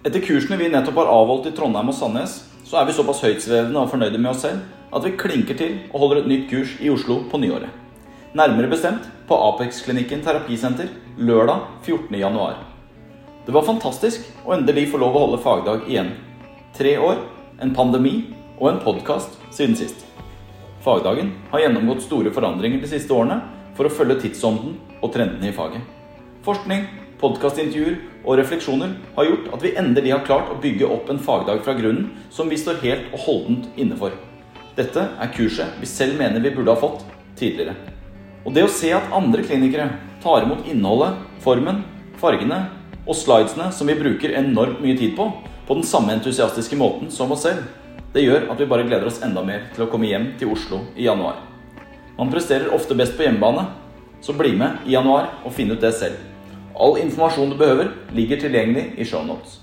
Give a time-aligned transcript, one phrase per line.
[0.00, 3.82] Etter kursene vi nettopp har avholdt i Trondheim og Sandnes, så er vi såpass høytsvevende
[3.82, 4.62] og fornøyde med oss selv
[4.96, 7.68] at vi klinker til og holder et nytt kurs i Oslo på nyåret.
[8.32, 10.88] Nærmere bestemt på Apex-klinikken terapisenter
[11.20, 12.62] lørdag 14.1.
[13.44, 16.14] Det var fantastisk å endelig få lov å holde fagdag igjen.
[16.78, 17.20] Tre år,
[17.60, 18.14] en pandemi
[18.56, 20.06] og en podkast siden sist.
[20.80, 23.42] Fagdagen har gjennomgått store forandringer de siste årene
[23.76, 25.84] for å følge tidsånden og trendene i faget.
[26.46, 26.88] Forskning,
[27.20, 31.62] podkastintervjuer og refleksjoner har gjort at vi endelig har klart å bygge opp en fagdag
[31.66, 34.14] fra grunnen som vi står helt og holdent inne for.
[34.76, 37.04] Dette er kurset vi selv mener vi burde ha fått
[37.38, 37.76] tidligere.
[38.44, 39.90] Og det å se at andre klinikere
[40.22, 41.82] tar imot innholdet, formen,
[42.20, 42.62] fargene
[43.04, 45.28] og slidesene som vi bruker enormt mye tid på,
[45.68, 47.68] på den samme entusiastiske måten som oss selv,
[48.14, 50.82] det gjør at vi bare gleder oss enda mer til å komme hjem til Oslo
[50.96, 51.44] i januar.
[52.16, 53.68] Man presterer ofte best på hjemmebane,
[54.20, 56.29] så bli med i januar og finn ut det selv.
[56.80, 59.58] All informasjon du behøver, ligger tilgjengelig i shownotes.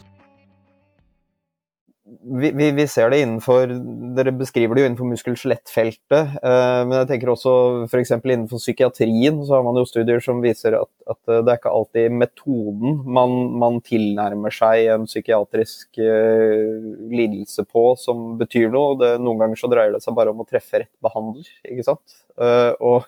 [2.28, 3.72] Vi, vi, vi, ser det innenfor
[4.16, 6.36] Dere beskriver det jo innenfor muskel-skjelettfeltet.
[6.40, 7.54] Eh, men jeg tenker også
[7.88, 8.14] f.eks.
[8.18, 12.18] innenfor psykiatrien så har man jo studier som viser at, at det er ikke alltid
[12.20, 16.78] metoden man, man tilnærmer seg en psykiatrisk eh,
[17.16, 18.98] lidelse på som betyr noe.
[19.02, 21.50] Det, noen ganger så dreier det seg bare om å treffe rett behandler.
[21.66, 22.20] ikke sant?
[22.38, 23.08] Eh, og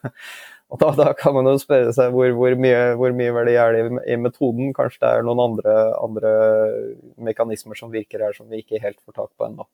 [0.69, 3.73] og da, da, kan man jo spørre seg hvor, hvor, mye, hvor mye, verdi er
[3.73, 4.69] det i, metoden.
[4.77, 6.33] Kanskje det er noen andre, andre,
[7.17, 9.65] mekanismer som virker her som vi ikke helt får tak på ennå.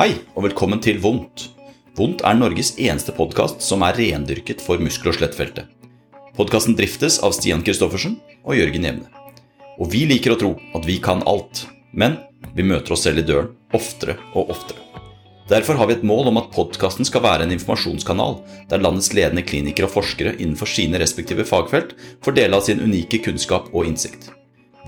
[0.00, 1.50] Hei, og velkommen til Vondt.
[1.94, 5.68] Vondt er Norges eneste podkast som er rendyrket for muskel- og skjelettfeltet.
[6.34, 9.12] Podkasten driftes av Stian Christoffersen og Jørgen Jevne.
[9.76, 12.16] Og vi liker å tro at vi kan alt, men
[12.56, 14.93] vi møter oss selv i døren oftere og oftere.
[15.48, 18.38] Derfor har vi et mål om at podkasten skal være en informasjonskanal
[18.70, 21.92] der landets ledende klinikere og forskere innenfor sine respektive fagfelt
[22.24, 24.30] får dele av sin unike kunnskap og innsikt.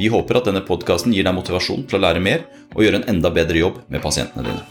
[0.01, 3.09] Vi håper at denne podkasten gir deg motivasjon til å lære mer og gjøre en
[3.17, 4.65] enda bedre jobb med pasientene dine.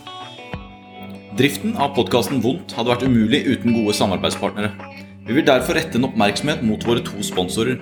[1.38, 4.72] Driften av podkasten Vondt hadde vært umulig uten gode samarbeidspartnere.
[5.26, 7.82] Vi vil derfor rette en oppmerksomhet mot våre to sponsorer,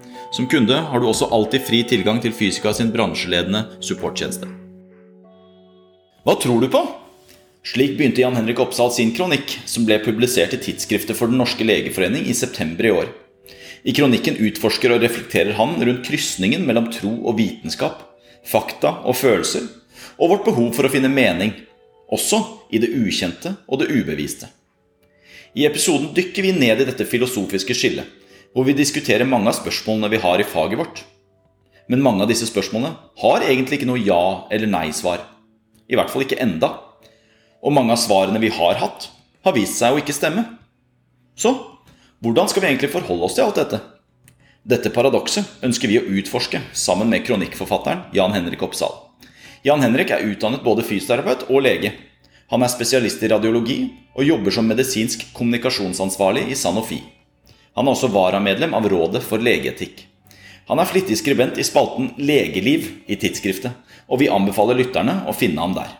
[0.31, 4.47] Som kunde har du også alltid fri tilgang til Fysika sin bransjeledende supporttjeneste.
[6.23, 6.81] Hva tror du på?
[7.67, 11.67] Slik begynte Jan Henrik Oppsal sin kronikk, som ble publisert i tidsskriftet for Den norske
[11.67, 13.11] legeforening i september i år.
[13.83, 17.99] I kronikken utforsker og reflekterer han rundt krysningen mellom tro og vitenskap,
[18.47, 19.67] fakta og følelser,
[20.15, 21.51] og vårt behov for å finne mening,
[22.07, 22.39] også
[22.71, 24.47] i det ukjente og det ubeviste.
[25.59, 28.07] I episoden dykker vi ned i dette filosofiske skillet,
[28.53, 31.03] hvor vi diskuterer mange av spørsmålene vi har i faget vårt.
[31.87, 35.23] Men mange av disse spørsmålene har egentlig ikke noe ja- eller nei-svar.
[35.89, 36.79] I hvert fall ikke enda.
[37.63, 39.09] Og mange av svarene vi har hatt,
[39.43, 40.45] har vist seg å ikke stemme.
[41.35, 41.53] Så
[42.21, 43.79] hvordan skal vi egentlig forholde oss til alt dette?
[44.61, 48.93] Dette paradokset ønsker vi å utforske sammen med kronikkforfatteren Jan Henrik Oppsal.
[49.65, 51.93] Jan Henrik er utdannet både fysioterapeut og lege.
[52.53, 53.79] Han er spesialist i radiologi
[54.13, 57.01] og jobber som medisinsk kommunikasjonsansvarlig i Sanofi.
[57.77, 60.05] Han er også varamedlem av Rådet for legeetikk.
[60.67, 63.75] Han er flittig skribent i spalten Legeliv i tidsskriftet,
[64.11, 65.97] og vi anbefaler lytterne å finne ham der.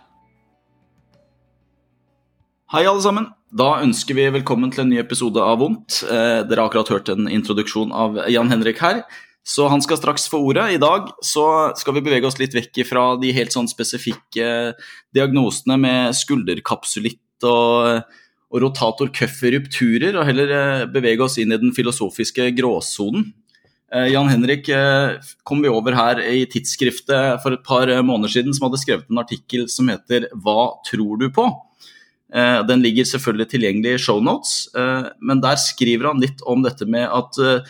[2.72, 3.32] Hei, alle sammen.
[3.52, 6.06] Da ønsker vi velkommen til en ny episode av Vondt.
[6.08, 9.04] Eh, dere har akkurat hørt en introduksjon av Jan Henrik her.
[9.44, 10.70] Så han skal straks få ordet.
[10.76, 14.48] I dag så skal vi bevege oss litt vekk fra de helt sånn spesifikke
[15.16, 18.06] diagnosene med skulderkapsulitt og
[18.52, 23.30] og rotator cuff-rupturer, og heller eh, bevege oss inn i den filosofiske gråsonen.
[23.92, 25.18] Eh, Jan Henrik eh,
[25.48, 29.24] kom vi over her i tidsskriftet for et par måneder siden, som hadde skrevet en
[29.24, 31.52] artikkel som heter 'Hva tror du på?'
[32.32, 34.70] Den ligger selvfølgelig tilgjengelig i shownotes,
[35.20, 37.68] men der skriver han litt om dette med at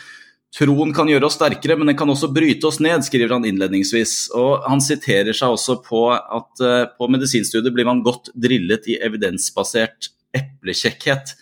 [0.54, 4.30] Troen kan gjøre oss sterkere, men den kan også bryte oss ned, skriver han innledningsvis.
[4.38, 6.62] Og han siterer seg også på at
[6.94, 11.36] på medisinstudiet blir man godt drillet i evidensbasert eplekjekkhet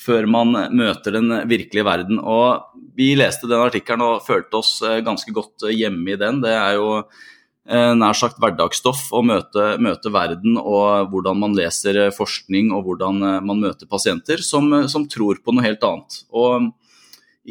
[0.00, 2.20] før man møter den virkelige verden.
[2.20, 6.40] Og vi leste den artikkelen og følte oss eh, ganske godt eh, hjemme i den.
[6.44, 12.06] Det er jo eh, nær sagt hverdagsstoff å møte, møte, verden og hvordan man leser
[12.16, 16.22] forskning og hvordan man møter pasienter som, som, tror på noe helt annet.
[16.32, 16.70] Og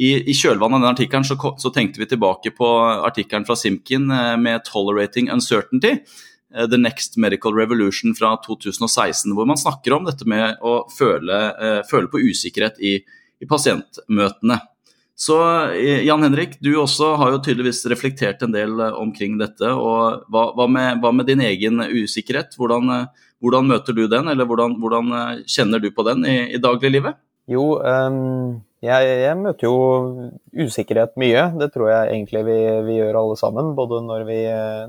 [0.00, 2.66] i, i kjølvannet av den artikkelen så, så, tenkte vi tilbake på
[3.10, 5.98] artikkelen fra Simkin med 'Tolerating Uncertainty'.
[6.56, 11.38] Eh, The Next Medical Revolution fra 2016, hvor man snakker om dette med å føle,
[11.60, 12.98] uh, føle på usikkerhet i,
[13.40, 14.58] i, pasientmøtene.
[15.20, 15.36] Så
[15.76, 19.68] Jan Henrik, du også har jo tydeligvis reflektert en del omkring dette.
[19.68, 22.56] og Hva, hva, med, hva med, din egen usikkerhet?
[22.56, 22.88] Hvordan,
[23.44, 27.20] hvordan, møter du den, eller hvordan, hvordan kjenner du på den i, i dagliglivet?
[27.52, 29.74] Jo, um jeg, jeg, møter jo
[30.56, 31.42] usikkerhet mye.
[31.60, 33.74] Det tror jeg egentlig vi, vi gjør alle sammen.
[33.76, 34.40] Både når vi,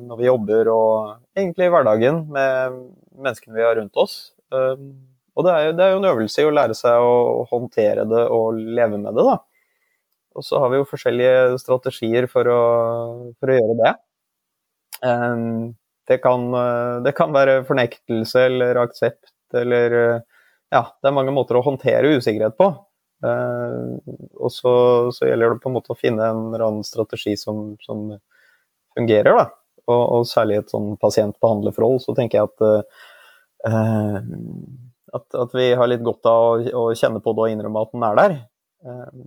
[0.05, 0.91] når vi, jobber og
[1.35, 2.77] egentlig i hverdagen med
[3.19, 4.15] menneskene vi har rundt oss.
[4.55, 4.93] Um,
[5.35, 8.05] og det er, jo, det er, jo, en øvelse i å lære seg å håndtere
[8.07, 9.37] det og leve med det, da.
[10.39, 12.61] Og så har vi jo forskjellige strategier for å,
[13.39, 13.91] for å gjøre det.
[15.03, 15.73] Um,
[16.07, 16.47] det, kan,
[17.03, 19.97] det kan være fornektelse eller aksept eller
[20.71, 22.69] Ja, det er mange måter å håndtere usikkerhet på.
[23.21, 24.01] Uh,
[24.41, 24.73] og så,
[25.13, 28.07] så, gjelder det på en måte å finne en eller annen strategi som, som
[28.97, 29.37] fungerer.
[29.37, 29.49] da.
[29.85, 32.95] Og, og, særlig i et sånn pasient-behandlerforhold så tenker jeg at,
[33.69, 34.15] uh,
[35.17, 37.93] at, at vi har litt godt av å, å, kjenne på det og innrømme at
[37.93, 38.35] den er der.
[38.81, 39.21] Uh,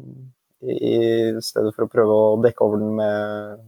[0.65, 0.99] i, i,
[1.45, 3.63] stedet for å prøve å dekke over den med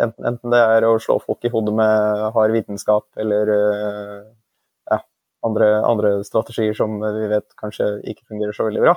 [0.00, 3.50] enten, enten det er å slå folk i hodet med hard vitenskap eller
[4.88, 5.00] ja,
[5.44, 8.94] andre, andre strategier som vi vet kanskje ikke fungerer så veldig bra.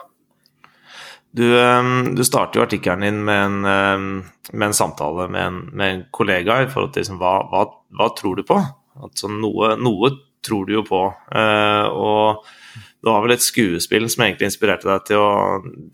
[1.34, 4.10] Du, ehm, du starter jo artikkelen din med en, ehm,
[4.52, 7.64] med en samtale med en, med en, kollega i forhold til liksom, hva, hva,
[7.98, 8.60] hva, tror du på?
[9.02, 10.12] Altså, noe, noe,
[10.44, 11.00] tror du jo på.
[11.32, 12.44] Uh, og
[12.76, 15.32] det var vel et skuespill som egentlig inspirerte deg til å,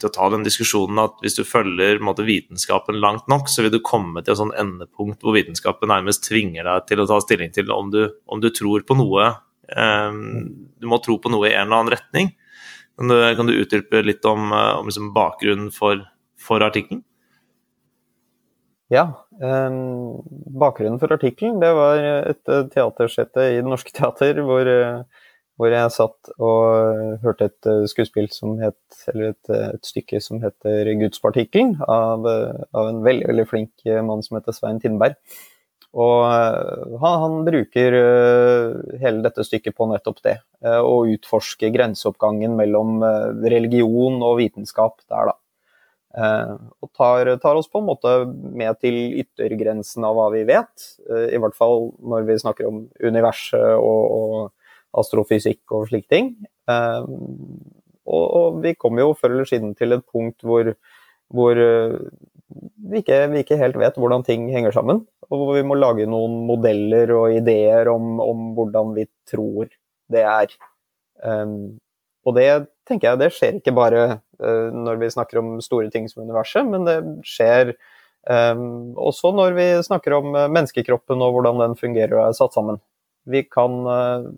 [0.01, 3.75] til å ta den diskusjonen at hvis du følger måte, vitenskapen langt nok, så vil
[3.75, 7.53] du komme til et sånn endepunkt hvor vitenskapen nærmest tvinger deg til å ta stilling
[7.53, 9.29] til om du, om du tror på noe.
[9.69, 10.19] Um,
[10.81, 12.33] du må tro på noe i en eller annen retning.
[12.99, 16.01] Kan du, kan du utdype litt om, eh, om liksom bakgrunnen for,
[16.35, 17.05] for artikkelen?
[18.91, 19.05] Ja.
[19.39, 20.19] Um,
[20.59, 22.41] bakgrunnen for artikkelen var et
[22.73, 24.67] teatersete i Det Norske Teater hvor,
[25.55, 30.89] hvor, jeg satt og hørte et skuespill som het Eller et, et stykke som heter
[30.89, 35.15] 'Gudspartikkelen' av, av en veldig, veldig flink mann som heter Svein Tindberg.
[35.97, 40.37] Og eh, han, han, bruker eh, hele dette stykket på nettopp det.
[40.61, 43.01] Eh, å utforske grenseoppgangen mellom
[43.41, 45.37] religion og vitenskap der, da.
[46.19, 50.87] Og tar, tar, oss på en måte med til yttergrensen av hva vi vet.
[51.05, 56.31] I hvert fall når vi snakker om universet og, og astrofysikk og slike ting.
[56.65, 60.73] Og, og vi kommer jo før eller siden til et punkt hvor,
[61.29, 61.61] hvor
[62.49, 66.07] vi, ikke, vi ikke helt vet hvordan ting henger sammen og hvor vi må lage
[66.09, 69.69] noen modeller og ideer om, om hvordan vi tror
[70.09, 70.55] det er.
[71.21, 71.77] Um,
[72.25, 72.49] og det
[72.89, 76.65] tenker jeg det skjer ikke bare uh, når vi snakker om store ting som universet,
[76.65, 76.97] men det
[77.29, 77.75] skjer
[78.25, 82.57] um, også når vi snakker om uh, menneskekroppen og hvordan den fungerer og er satt
[82.57, 82.81] sammen.
[83.29, 84.31] Vi kan uh,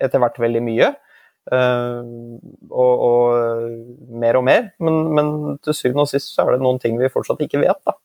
[0.00, 0.94] etter hvert veldig mye.
[1.50, 3.70] Og, og,
[4.22, 5.32] mer og mer, men, men,
[5.64, 7.80] til syvende og sist så er det noen ting vi fortsatt ikke vet.
[7.86, 7.96] da.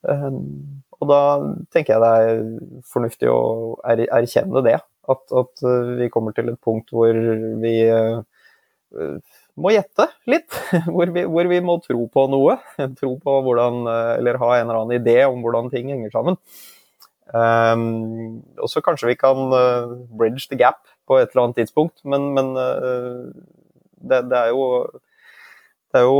[0.00, 1.20] Um, og da
[1.72, 2.40] tenker jeg det er
[2.88, 3.40] fornuftig å
[3.88, 4.78] er, erkjenne det.
[5.10, 7.16] At, at, eh, vi kommer til et punkt hvor
[7.60, 7.72] vi
[9.60, 10.48] må gjette litt.
[10.94, 12.58] Hvor vi, hvor vi, må tro på noe.
[13.00, 13.84] Tro på hvordan,
[14.18, 16.38] eller ha en eller annen idé om hvordan ting henger sammen.
[17.30, 19.52] Um, og så kanskje vi kan
[20.18, 23.26] bridge the gap på et eller annet tidspunkt, men, men uh,
[23.98, 24.66] det, det, er jo
[25.90, 26.18] Det er jo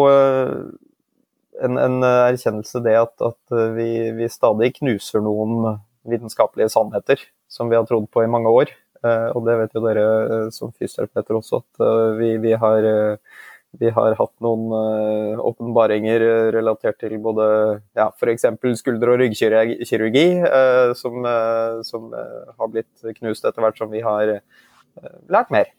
[1.65, 5.77] en, en eh, erkjennelse det at, at eh, vi, vi, stadig knuser noen
[6.09, 8.73] vitenskapelige sannheter som vi har trodd på i mange år.
[9.05, 10.09] Eh, og det vet jo dere
[10.55, 11.85] som fysioterapeuter også, at
[12.21, 12.89] vi, vi, har,
[13.81, 14.71] vi, har, hatt noen
[15.41, 16.25] åpenbaringer
[16.57, 17.47] relatert til både
[17.97, 18.49] ja, f.eks.
[18.81, 20.27] skulder- og ryggkirurgi,
[21.01, 21.29] som,
[21.87, 24.37] som har blitt knust etter hvert som vi har
[25.31, 25.71] lært mer.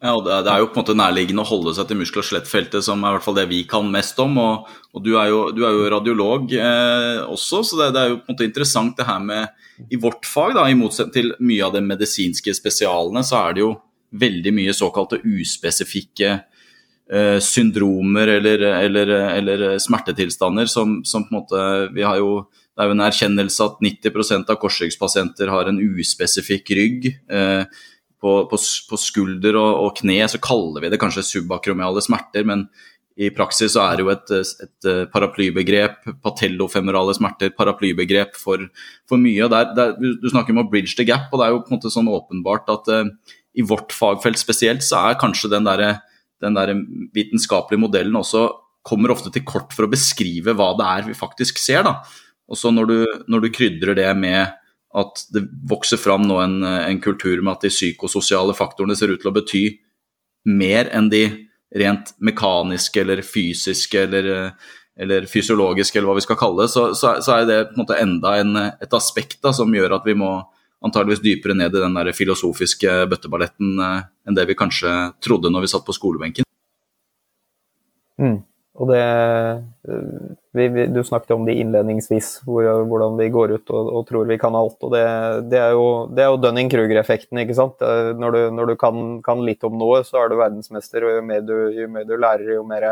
[0.00, 2.24] Ja, og det, er jo på en måte nærliggende å holde seg til muskel- og
[2.24, 4.38] skjelettfeltet, som er i hvert fall det vi kan mest om.
[4.40, 8.14] Og, og du, er jo, du, er jo, radiolog eh, også, så det, det, er
[8.14, 11.34] jo på en måte interessant det her med I vårt fag, da, i motsetning til
[11.44, 13.74] mye av de medisinske spesialene, så er det jo
[14.24, 21.68] veldig mye såkalte uspesifikke eh, syndromer eller, eller, eller smertetilstander som, som, på en måte
[21.92, 26.70] Vi har jo det er jo en erkjennelse at 90% av korsryggspasienter har en uspesifikk
[26.78, 27.10] rygg.
[27.28, 27.66] Eh,
[28.20, 32.66] på, på, på skulder og, og, kne så kaller vi det kanskje subakromiale smerter, men
[33.20, 34.30] i praksis så er det jo et,
[34.64, 38.62] et eh, paraplybegrep, patellofemorale smerter, paraplybegrep for,
[39.10, 39.48] for mye.
[39.52, 41.76] Der, der, du snakker om å bridge the gap, og det er jo på en
[41.76, 46.00] måte sånn åpenbart at uh, i vårt fagfelt spesielt så er kanskje den der,
[46.40, 46.72] den der
[47.16, 48.46] vitenskapelige modellen også
[48.86, 51.84] kommer ofte til kort for å beskrive hva det er vi faktisk ser.
[51.84, 51.98] da.
[52.50, 52.94] Og så når,
[53.30, 54.56] når, du krydrer det med
[54.90, 59.20] at det vokser fram nå en, en, kultur med at de psykososiale faktorene ser ut
[59.22, 59.64] til å bety
[60.50, 61.24] mer enn de
[61.78, 64.50] rent mekaniske eller fysiske eller,
[64.98, 68.34] eller fysiologiske, eller hva vi skal kalle det, så, så, så er det en enda
[68.40, 70.32] en, et aspekt da, som gjør at vi må
[70.84, 74.92] antageligvis dypere ned i den der filosofiske bøtteballetten eh, enn det vi kanskje
[75.22, 76.46] trodde når vi satt på skolebenken.
[78.20, 78.40] Mm.
[78.80, 79.96] Og det eh,
[80.56, 84.28] vi, vi, Du snakket om det innledningsvis, hvor, hvordan vi går ut og, og, tror
[84.30, 84.78] vi kan alt.
[84.80, 85.04] og Det,
[85.52, 87.42] det er jo, jo Dunning-Kruger-effekten.
[87.44, 87.82] ikke sant?
[88.18, 91.06] Når du, når du kan, kan, litt om noe, så er du verdensmester.
[91.06, 92.88] og Jo mer du, jo mer du lærer, jo mer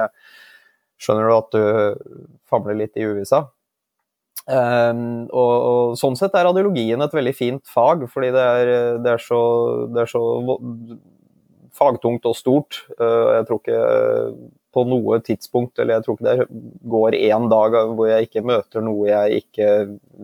[0.99, 2.19] skjønner du at du
[2.51, 3.47] famler litt i uvissa.
[4.49, 8.71] Um, og, og, Sånn sett er radiologien et veldig fint fag, fordi det er,
[9.05, 9.41] det er, så,
[9.93, 10.23] det er så,
[11.77, 12.81] fagtungt og stort.
[12.97, 13.83] Uh, jeg tror ikke
[14.79, 16.63] på noe tidspunkt, eller jeg tror ikke det
[16.95, 19.73] går én dag hvor jeg ikke møter noe jeg ikke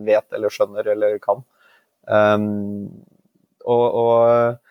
[0.07, 1.43] vet eller skjønner eller kan.
[2.05, 3.03] Um,
[3.65, 4.64] og, og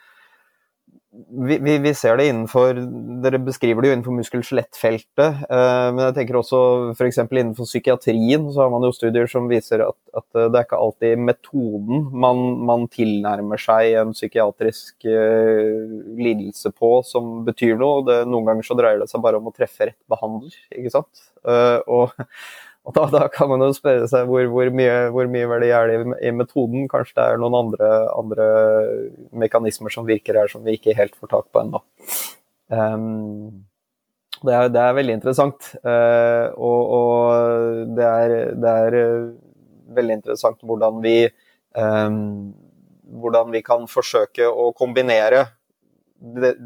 [1.28, 2.78] vi, vi, vi, ser det innenfor
[3.22, 5.44] Dere beskriver det jo innenfor muskel-skjelettfeltet.
[5.46, 6.60] Eh, men jeg tenker også
[6.94, 7.20] f.eks.
[7.24, 11.24] innenfor psykiatrien så har man jo studier som viser at, at det er ikke alltid
[11.30, 15.86] metoden man, man tilnærmer seg en psykiatrisk eh,
[16.18, 18.02] lidelse på som betyr noe.
[18.08, 21.26] Det, noen ganger så dreier det seg bare om å treffe rett behandler, ikke sant.
[21.46, 22.14] Eh, og
[22.84, 25.88] og da, da, kan man jo spørre seg hvor, hvor, mye, hvor mye, verdi er
[25.88, 26.84] det i, metoden.
[26.90, 28.48] Kanskje det er noen andre, andre,
[29.44, 31.80] mekanismer som virker her som vi ikke helt får tak på ennå.
[32.68, 33.64] Um,
[34.42, 35.70] det, er, det, er, veldig interessant.
[35.80, 39.00] Uh, og, og det, er, det, er,
[39.96, 41.16] veldig interessant hvordan vi,
[41.80, 42.52] um,
[43.24, 45.46] hvordan vi kan forsøke å kombinere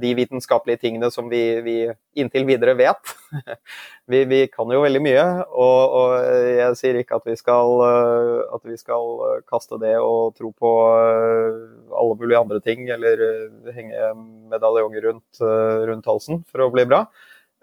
[0.01, 1.77] de vitenskapelige tingene som vi, vi
[2.19, 3.15] inntil videre vet.
[4.11, 6.13] vi, vi, kan jo veldig mye, og, og,
[6.55, 10.75] jeg sier ikke at vi, skal, eh, at vi skal kaste det og tro på
[10.95, 14.13] eh, alle mulige andre ting, eller eh, henge
[14.53, 15.43] medaljonger rundt,
[15.91, 17.07] rundt halsen for å bli bra.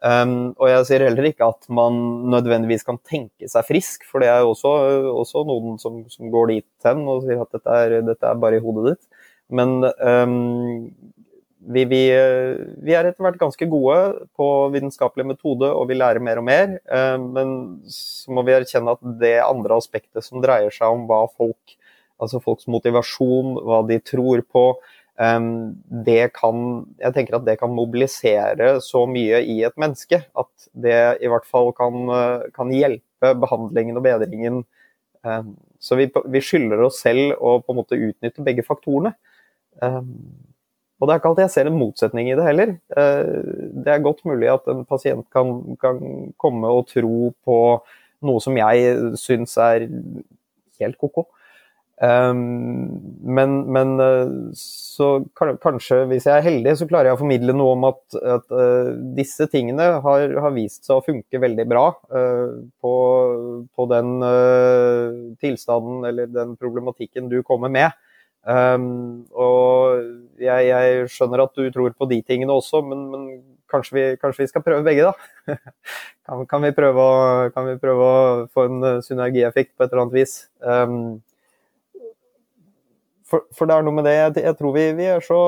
[0.06, 1.96] Um, og jeg sier heller ikke at man
[2.30, 4.74] nødvendigvis kan tenke seg frisk, for det er jo også,
[5.24, 8.60] også noen som, som, går dit hen og sier at dette er, dette er bare
[8.60, 9.30] i hodet ditt.
[9.56, 10.36] Men um,
[11.66, 12.02] vi, vi,
[12.86, 16.76] vi, er etter hvert ganske gode på vitenskapelig metode, og vi lærer mer og mer.
[16.86, 17.56] Eh, men
[17.92, 21.76] så må vi erkjenne at det andre aspektet som dreier seg om hva folk,
[22.22, 24.66] altså folks motivasjon, hva de tror på,
[25.18, 25.50] eh,
[26.06, 31.00] det kan Jeg tenker at det kan mobilisere så mye i et menneske at det
[31.24, 34.66] i hvert fall kan, eh, kan hjelpe behandlingen og bedringen.
[35.82, 39.16] Så vi, vi skylder oss selv å på en måte utnytte begge faktorene.
[40.96, 42.76] Og det er ikke alltid jeg ser en motsetning i det heller.
[42.96, 43.32] Eh,
[43.84, 46.00] det er godt mulig at en pasient kan, kan
[46.42, 47.58] komme og tro på
[48.26, 49.90] noe som jeg syns er
[50.80, 51.28] helt ko-ko.
[51.96, 52.40] Um,
[53.24, 57.76] men, men, eh, så kanskje, hvis jeg er heldig, så klarer jeg å formidle noe
[57.78, 62.96] om at, at uh, disse tingene har, har, vist seg å funke veldig bra på,
[63.72, 64.12] på, den
[65.40, 67.96] tilstanden eller den problematikken du kommer med.
[68.46, 70.04] Um, og
[70.38, 73.24] jeg, jeg, skjønner at du tror på de tingene også, men, men
[73.72, 75.56] kanskje, vi, kanskje, vi, skal prøve begge, da?
[76.28, 77.08] kan, kan, vi å,
[77.56, 78.20] kan, vi prøve å,
[78.54, 80.36] få en eh, synergieffekt på et eller annet vis?
[80.62, 81.24] Um,
[83.26, 85.42] for, for, det er noe med det, jeg, jeg tror vi, vi, er så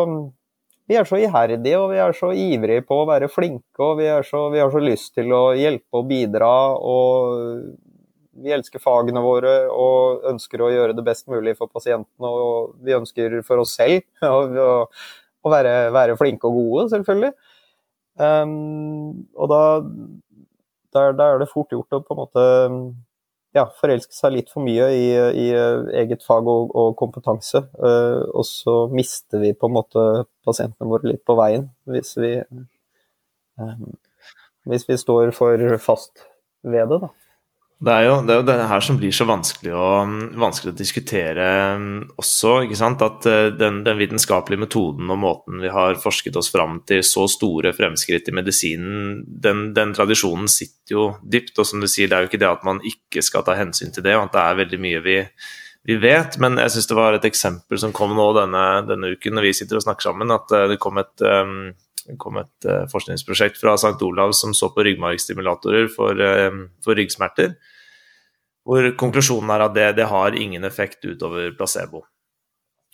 [0.90, 4.10] vi er så iherdige og vi er så ivrige på å være flinke og vi,
[4.26, 6.50] så, vi har så lyst til å hjelpe og bidra.
[6.82, 7.78] og
[8.44, 12.30] vi elsker fagene våre og ønsker å gjøre det best mulig for pasientene.
[12.30, 14.88] Og vi ønsker for oss selv å,
[15.48, 17.34] være, være, flinke og gode, selvfølgelig.
[18.18, 19.62] Um, og da,
[20.96, 22.46] da, da, er det fort gjort å på en måte
[23.58, 25.48] ja, forelske seg litt for mye i, i
[26.02, 27.64] eget fag og, og kompetanse.
[27.78, 30.08] Uh, og så mister vi på en måte
[30.48, 32.34] pasientene våre litt på veien hvis vi,
[33.62, 33.94] um,
[34.70, 36.28] hvis vi står for fast
[36.66, 37.02] ved det.
[37.06, 37.14] da.
[37.78, 39.90] Det er, jo, det er, jo, det her som blir så vanskelig å,
[40.42, 41.44] vanskelig å diskutere
[41.78, 42.56] mm, også.
[43.06, 47.28] At eh, den, den, vitenskapelige metoden og måten vi har forsket oss fram til så
[47.30, 51.54] store fremskritt i medisinen, den, den, tradisjonen sitter jo dypt.
[51.62, 53.94] Og som du sier, det er jo ikke det at man ikke skal ta hensyn
[53.94, 55.20] til det, og at det er veldig mye vi,
[55.86, 56.42] vi vet.
[56.42, 59.58] Men jeg syns det var et eksempel som kom nå denne, denne, uken når vi
[59.62, 61.60] sitter og snakker sammen, at eh, det kom et um,
[62.22, 63.98] kom et uh, forskningsprosjekt fra St.
[64.08, 67.58] Olav som så på ryggmargstimulatorer for, uh, for, ryggsmerter.
[68.68, 72.06] Hvor konklusjonen er at det, det, har ingen effekt utover placebo.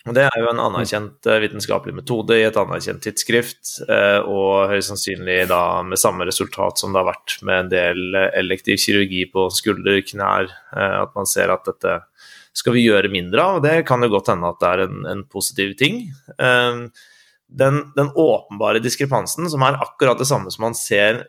[0.04, 4.68] Og Det er jo en anerkjent eh, vitenskapelig metode i et anerkjent tidsskrift, eh, og
[4.74, 8.76] høyst sannsynlig da med samme resultat som det har vært med en del eh, elektiv
[8.82, 11.96] kirurgi på skulder, knær, at man ser at dette
[12.54, 13.62] skal vi gjøre mindre av.
[13.64, 16.04] Det kan jo godt hende at det er en, en positiv ting.
[17.54, 21.20] Den, den, åpenbare diskrepansen, som er akkurat det samme som man ser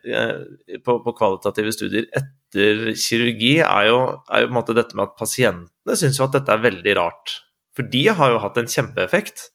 [0.81, 5.11] på, på kvalitative studier etter kirurgi, er jo, er jo, på en måte dette med
[5.11, 7.35] at pasientene syns at dette er veldig rart.
[7.77, 9.51] For de har jo hatt en kjempeeffekt.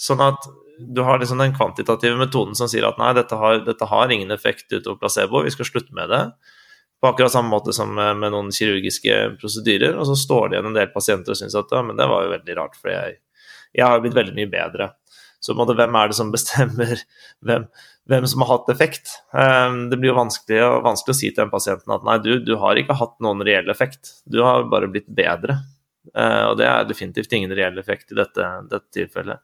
[0.00, 3.88] Sånn at du har liksom den kvantitative metoden som sier at nei, dette har, dette
[3.88, 6.22] har ingen effekt utover placebo, vi skal slutte med det.
[7.00, 9.96] På akkurat samme måte som med, med noen kirurgiske prosedyrer.
[9.96, 12.24] Og så står det igjen en del pasienter og syns at ja, men det var
[12.24, 13.18] jo veldig rart, for jeg,
[13.76, 14.90] jeg har blitt veldig mye bedre.
[15.46, 16.98] Så måte, hvem er det som bestemmer
[17.46, 17.68] hvem,
[18.10, 19.14] hvem som har hatt effekt?
[19.30, 22.56] Um, det blir jo vanskelig, vanskelig, å si til den pasienten at nei, du, du
[22.62, 25.60] har ikke hatt noen reell effekt, du har bare blitt bedre.
[26.10, 29.42] Uh, og det er definitivt ingen reell effekt i dette, dette tilfellet.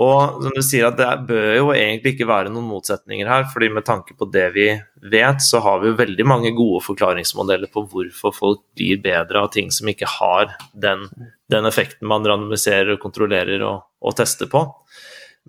[0.00, 3.68] Og som du sier, at det bør jo egentlig ikke være noen motsetninger her, fordi
[3.74, 4.70] med tanke på det vi
[5.12, 9.50] vet, så har vi jo veldig mange gode forklaringsmodeller på hvorfor folk blir bedre av
[9.52, 11.04] ting som ikke har den,
[11.52, 14.64] den effekten man randomiserer og kontrollerer og, og, tester på.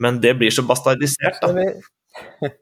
[0.01, 2.51] Men det blir så bastardisert, da.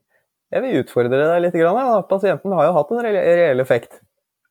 [0.52, 1.56] Jeg vil, utfordre deg litt.
[1.56, 2.00] Grann, ja.
[2.08, 4.02] Pasienten har jo hatt en reell effekt.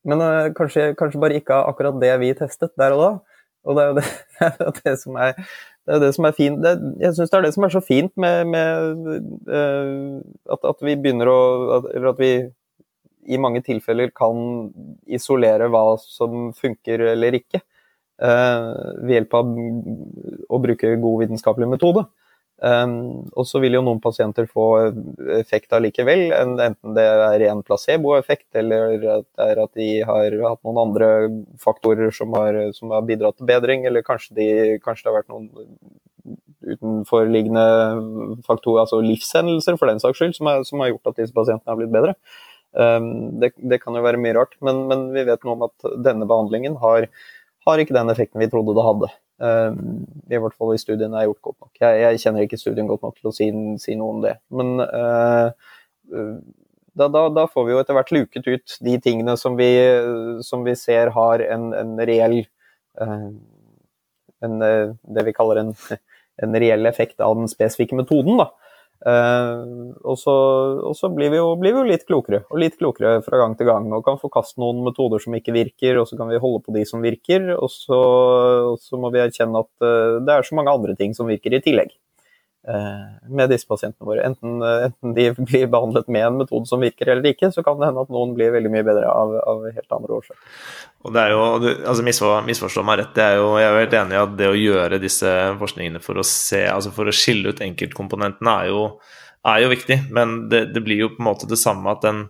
[0.08, 3.10] Men uh, kanskje, kanskje, bare ikke akkurat det vi testet der og da.
[3.68, 4.06] Og det er jo det,
[4.78, 6.62] det, som er det er det som er fint.
[6.64, 6.72] Det,
[7.02, 9.10] jeg syns det er det som er så fint med, med
[9.50, 10.22] uh,
[10.56, 11.40] at, at, vi begynner å
[11.92, 12.32] Eller at vi
[13.30, 14.70] i mange tilfeller kan
[15.04, 17.60] isolere hva som funker eller ikke.
[18.20, 19.52] Uh, ved hjelp av
[20.48, 22.06] å bruke god vitenskapelig metode.
[22.60, 24.64] Um, og så vil jo noen pasienter få
[25.38, 30.60] effekt allikevel, enten det er ren placeboeffekt eller at det er at de har hatt
[30.68, 31.08] noen andre
[31.62, 34.48] faktorer som har, som har bidratt til bedring, eller kanskje, de,
[34.84, 35.48] kanskje, det har vært noen
[36.74, 37.64] utenforliggende
[38.44, 41.72] faktorer, altså livshendelser for den saks skyld, som, er, som har gjort at disse pasientene
[41.72, 42.14] har blitt bedre.
[42.76, 45.90] Um, det, det, kan jo være mye rart, men, men vi vet nå om at
[46.04, 47.08] denne behandlingen har,
[47.64, 49.12] har ikke den effekten vi trodde det hadde.
[49.40, 51.70] Um, I hvert fall i studien er gjort godt nok.
[51.80, 53.46] Jeg, jeg, kjenner ikke studien godt nok til å si,
[53.80, 54.34] si noe om det.
[54.52, 55.48] Men uh,
[56.92, 59.70] da, da, da, får vi jo etter hvert luket ut de tingene som vi,
[60.44, 62.42] som vi ser har en, en reell
[63.00, 63.30] uh,
[64.44, 65.72] en, Det vi kaller en,
[66.44, 68.36] en reell effekt av den spesifikke metoden.
[68.42, 68.50] da.
[69.00, 70.34] Uh, og så,
[70.90, 73.56] og så blir, vi jo, blir, vi jo, litt klokere, og litt klokere fra gang
[73.56, 73.88] til gang.
[73.96, 76.84] Og kan forkaste noen metoder som ikke virker, og så kan vi holde på de
[76.88, 77.52] som virker.
[77.56, 78.00] Og så,
[78.74, 81.56] og så må vi erkjenne at uh, det er så mange andre ting som virker
[81.56, 81.96] i tillegg.
[82.68, 84.24] Eh, med disse pasientene våre.
[84.26, 87.88] Enten, enten, de blir behandlet med en metode som virker eller ikke, så kan det
[87.88, 90.58] hende at noen blir veldig mye bedre av, av helt andre årsaker.
[91.08, 91.46] Og det er jo,
[91.88, 94.36] altså misforstå, misforstå meg rett, det er jo, jeg er jo helt enig i at
[94.36, 98.70] det å gjøre disse forskningene for å se, altså for å skille ut enkeltkomponentene er
[98.74, 98.84] jo,
[99.48, 102.26] er jo viktig, men det, det, blir jo på en måte det samme at den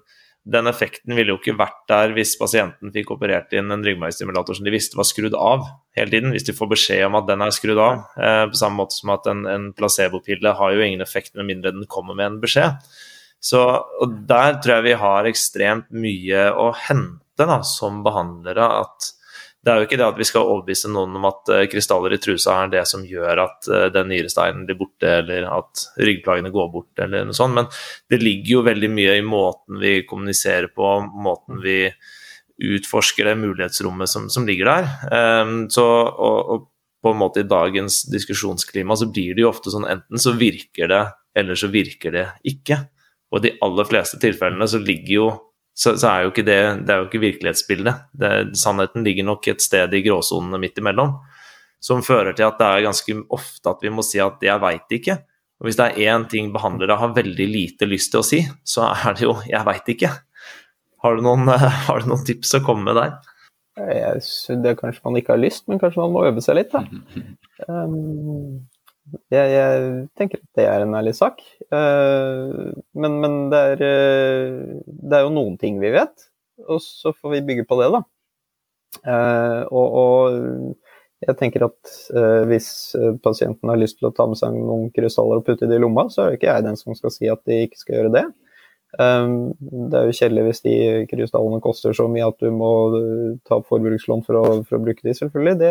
[0.49, 4.65] den effekten ville jo ikke vært der hvis pasienten fikk operert inn en ryggmargstimulator som
[4.65, 5.67] de visste var skrudd av
[5.99, 6.33] hele tiden.
[6.33, 9.13] Hvis de får beskjed om at den er skrudd av, eh, på samme måte som
[9.13, 12.81] at en, en placebopille har jo ingen effekt med mindre den kommer med en beskjed.
[13.41, 13.61] Så,
[14.01, 18.65] og Der tror jeg vi har ekstremt mye å hente da, som behandlere.
[18.85, 19.13] at
[19.61, 22.21] det er jo ikke det at vi skal overbevise noen om at uh, krystaller i
[22.23, 26.71] trusa er det som gjør at uh, den nyresteinen blir borte, eller at ryggplagene går
[26.73, 27.69] bort, eller noe sånt, men
[28.09, 30.95] det ligger jo veldig mye i måten vi kommuniserer på,
[31.27, 31.83] måten vi
[32.61, 34.89] utforsker det mulighetsrommet som, som ligger der.
[35.13, 36.67] Um, så, og, og,
[37.01, 40.91] på en måte i dagens diskusjonsklima så blir det jo ofte sånn enten så virker
[40.91, 41.05] det,
[41.41, 42.77] eller så virker det ikke.
[43.33, 45.29] Og i de aller fleste tilfellene så ligger jo
[45.75, 48.07] så, så, er jo ikke det det er jo ikke virkelighetsbildet.
[48.13, 51.17] Det, sannheten ligger nok et sted i gråsonene midt imellom,
[51.81, 54.97] som fører til at det er ganske ofte at vi må si at 'jeg veit
[54.99, 55.21] ikke'.
[55.61, 58.93] Og Hvis det er én ting behandlere har veldig lite lyst til å si, så
[58.93, 60.19] er det jo 'jeg veit ikke'.
[61.03, 61.49] Har du noen,
[61.89, 63.13] har du noen tips å komme med der?
[63.81, 66.57] Jeg, synes det er kanskje man ikke har lyst, men kanskje man må øve seg
[66.57, 66.73] litt.
[66.73, 66.85] da.
[67.69, 68.70] Um,
[69.33, 71.43] jeg, jeg, tenker at det er en ærlig sak.
[71.73, 76.29] Uh, men, men det, er, uh, det, er, jo noen ting vi vet,
[76.67, 78.03] og så får vi bygge på det, da.
[79.07, 80.79] Uh, og, og,
[81.21, 81.91] jeg tenker at
[82.49, 85.83] hvis pasienten har lyst til å ta med seg noen krystaller og putte det i
[85.83, 88.13] lomma, så er det ikke jeg den som skal si at de ikke skal gjøre
[88.15, 88.23] det.
[88.99, 90.75] Um, det er jo kjedelig hvis de
[91.07, 94.83] krystallene koster så mye at du må uh, ta opp forbrukslån for å, for å
[94.83, 95.59] bruke de, selvfølgelig.
[95.61, 95.71] Det,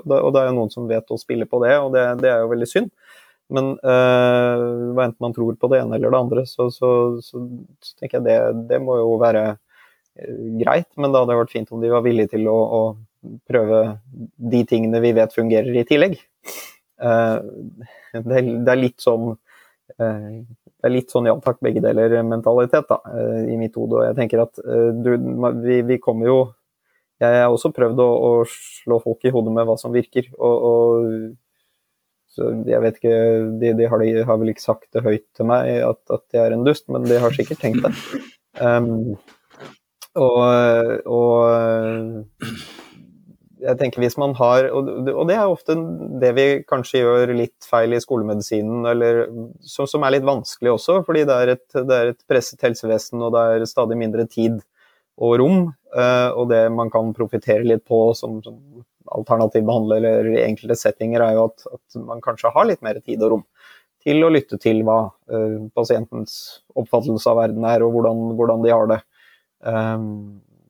[0.00, 2.44] og det er jo noen som vet å spille på det, og det, det er
[2.44, 2.92] jo veldig synd.
[3.52, 6.90] Men uh, enten man tror på det ene eller det andre, så, så,
[7.24, 7.42] så,
[7.84, 8.38] så tenker jeg det,
[8.72, 10.88] det, må jo være uh, greit.
[10.96, 12.82] Men det hadde vært fint om de var villige til å, å
[13.48, 13.82] prøve
[14.52, 16.16] de tingene vi vet fungerer i tillegg.
[16.98, 19.36] det, det, er litt sånn
[19.96, 23.00] det er litt sånn ja takk, begge deler-mentalitet da,
[23.48, 24.00] i mitt hode.
[24.00, 25.10] Og jeg tenker at du,
[25.64, 26.38] vi, vi kommer jo
[27.18, 30.28] Jeg har også prøvd å, å, slå folk i hodet med hva som virker.
[30.38, 31.32] og, og
[32.38, 33.14] så jeg vet ikke,
[33.58, 36.44] de, de, har, de, har, vel ikke sagt det høyt til meg at, at jeg
[36.44, 37.94] er en dust, men de har sikkert tenkt det.
[38.58, 39.12] Um,
[40.18, 40.40] og,
[41.06, 41.44] og,
[43.62, 45.74] jeg tenker hvis man har og, det er ofte
[46.22, 49.24] det vi kanskje gjør litt feil i skolemedisinen, eller
[49.66, 53.24] som, som er litt vanskelig også, fordi det er, et, det er et presset helsevesen
[53.24, 54.60] og det er stadig mindre tid
[55.18, 55.60] og rom.
[55.88, 58.58] Uh, og det man kan profitere litt på som, som
[59.16, 63.00] alternativ behandler eller i enkelte settinger, er jo at, at, man kanskje har litt mer
[63.00, 63.46] tid og rom
[64.04, 68.74] til å lytte til hva uh, pasientens oppfattelse av verden er, og hvordan, hvordan de
[68.74, 69.00] har det.
[69.64, 70.12] Um,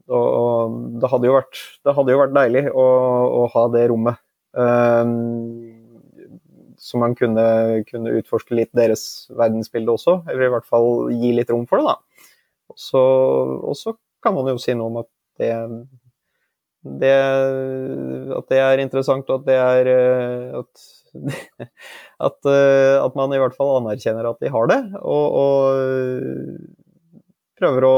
[0.08, 2.86] og, det, hadde jo vært, det, hadde jo vært, deilig å,
[3.42, 4.20] å ha det rommet.
[4.58, 5.12] Um,
[6.78, 7.44] så man kunne,
[7.88, 11.94] kunne, utforske litt deres verdensbilde også, eller i hvert fall gi litt rom for det,
[11.94, 12.28] da.
[12.68, 15.52] Og så kan man jo si noe om at det
[16.98, 17.14] det,
[18.38, 20.84] at det er interessant, og at det er eh, at,
[22.28, 24.78] at, eh, at, man i hvert fall anerkjenner at de har det.
[25.02, 25.64] Og, og
[27.58, 27.94] prøver, å,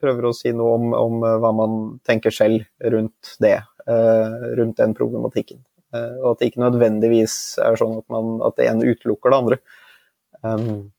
[0.00, 3.56] prøver, å, si noe om, om, hva man tenker selv rundt det.
[3.88, 5.62] Eh, rundt den problematikken.
[5.96, 9.56] Og at det ikke nødvendigvis er sånn at, man, at det ene utelukker det andre.
[10.44, 10.90] Um,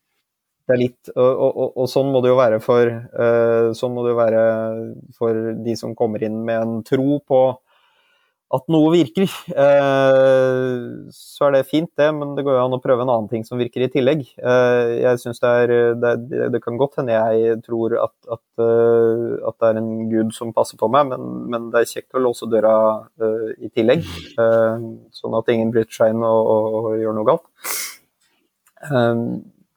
[0.65, 2.89] det er litt, og, og, og, sånn må det jo være for
[3.77, 4.41] sånn må det jo være
[5.17, 7.39] for de som kommer inn med en tro på
[8.49, 9.29] at noe virker.
[9.53, 13.29] Uh, så er det fint, det, men det går jo an å prøve en annen
[13.29, 14.23] ting som virker i tillegg.
[14.41, 16.13] Uh, jeg synes det, er, det,
[16.55, 20.79] det, kan godt hende jeg tror at, at, at, det er en gud som passer
[20.81, 22.73] på meg, men, men det er kjekt å låse døra
[23.59, 24.07] i tillegg.
[25.13, 27.73] sånn at ingen bryter seg inn og, og, og gjør noe galt.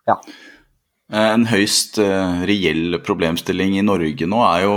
[0.09, 0.17] ja.
[1.13, 1.99] Eh, en høyst
[2.49, 4.77] reell problemstilling i Norge nå er jo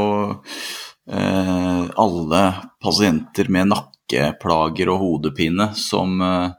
[1.06, 2.42] alle
[2.82, 6.56] pasienter med nakkeplager og hodepine som uh,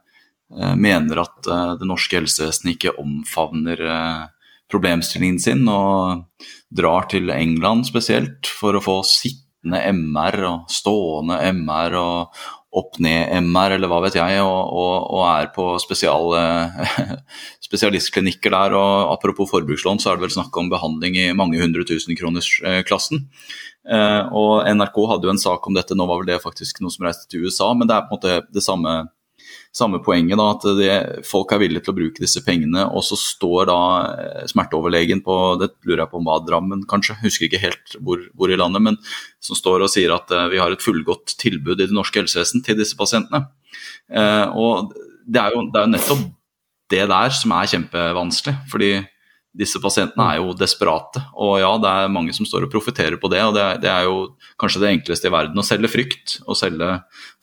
[0.78, 1.48] mener at
[1.80, 3.82] det norske helsevesenet ikke omfavner
[4.70, 6.22] problemstillingen sin, og
[6.70, 12.40] drar til England spesielt for å få sittende MR og stående MR og
[12.76, 16.34] opp-ned-MR eller hva vet jeg, og, og, og er på spesial,
[17.66, 18.76] spesialistklinikker der.
[18.78, 23.26] og Apropos forbrukslån, så er det vel snakk om behandling i mange hundre tusen kroners-klassen.
[23.86, 26.94] Eh, og NRK hadde jo en sak om dette, nå var vel det faktisk noe
[26.94, 29.04] som reiste til USA, men det er på en måte det samme
[29.76, 32.86] samme poenget, da, at det, folk er villige til å bruke disse pengene.
[32.96, 37.18] Og så står da eh, smerteoverlegen på det lurer jeg på om var Drammen, kanskje,
[37.24, 38.98] husker ikke helt hvor, hvor, i landet, men
[39.42, 42.64] som står og sier at uh, vi har et fullgodt tilbud i det norske helsevesen
[42.66, 43.46] til disse pasientene.
[44.08, 44.94] Eh, og
[45.26, 46.26] det er, jo, det er jo nettopp
[46.92, 48.56] det der som er kjempevanskelig.
[48.70, 48.90] fordi
[49.56, 51.22] disse pasientene er jo desperate.
[51.40, 53.40] Og ja, det er mange som står og profitterer på det.
[53.46, 54.18] Og det er, det er, jo
[54.60, 56.36] kanskje det enkleste i verden å selge frykt.
[56.44, 56.90] Og selge,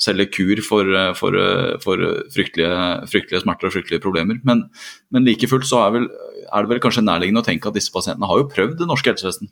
[0.01, 1.39] selge kur for, for,
[1.83, 2.77] for fryktelige,
[3.09, 4.37] fryktelige, smerter og fryktelige problemer.
[4.45, 4.67] Men,
[5.13, 6.07] men like fullt så er, vel,
[6.45, 9.09] er, det vel kanskje nærliggende å tenke at disse pasientene har jo prøvd det norske
[9.09, 9.49] helsevesen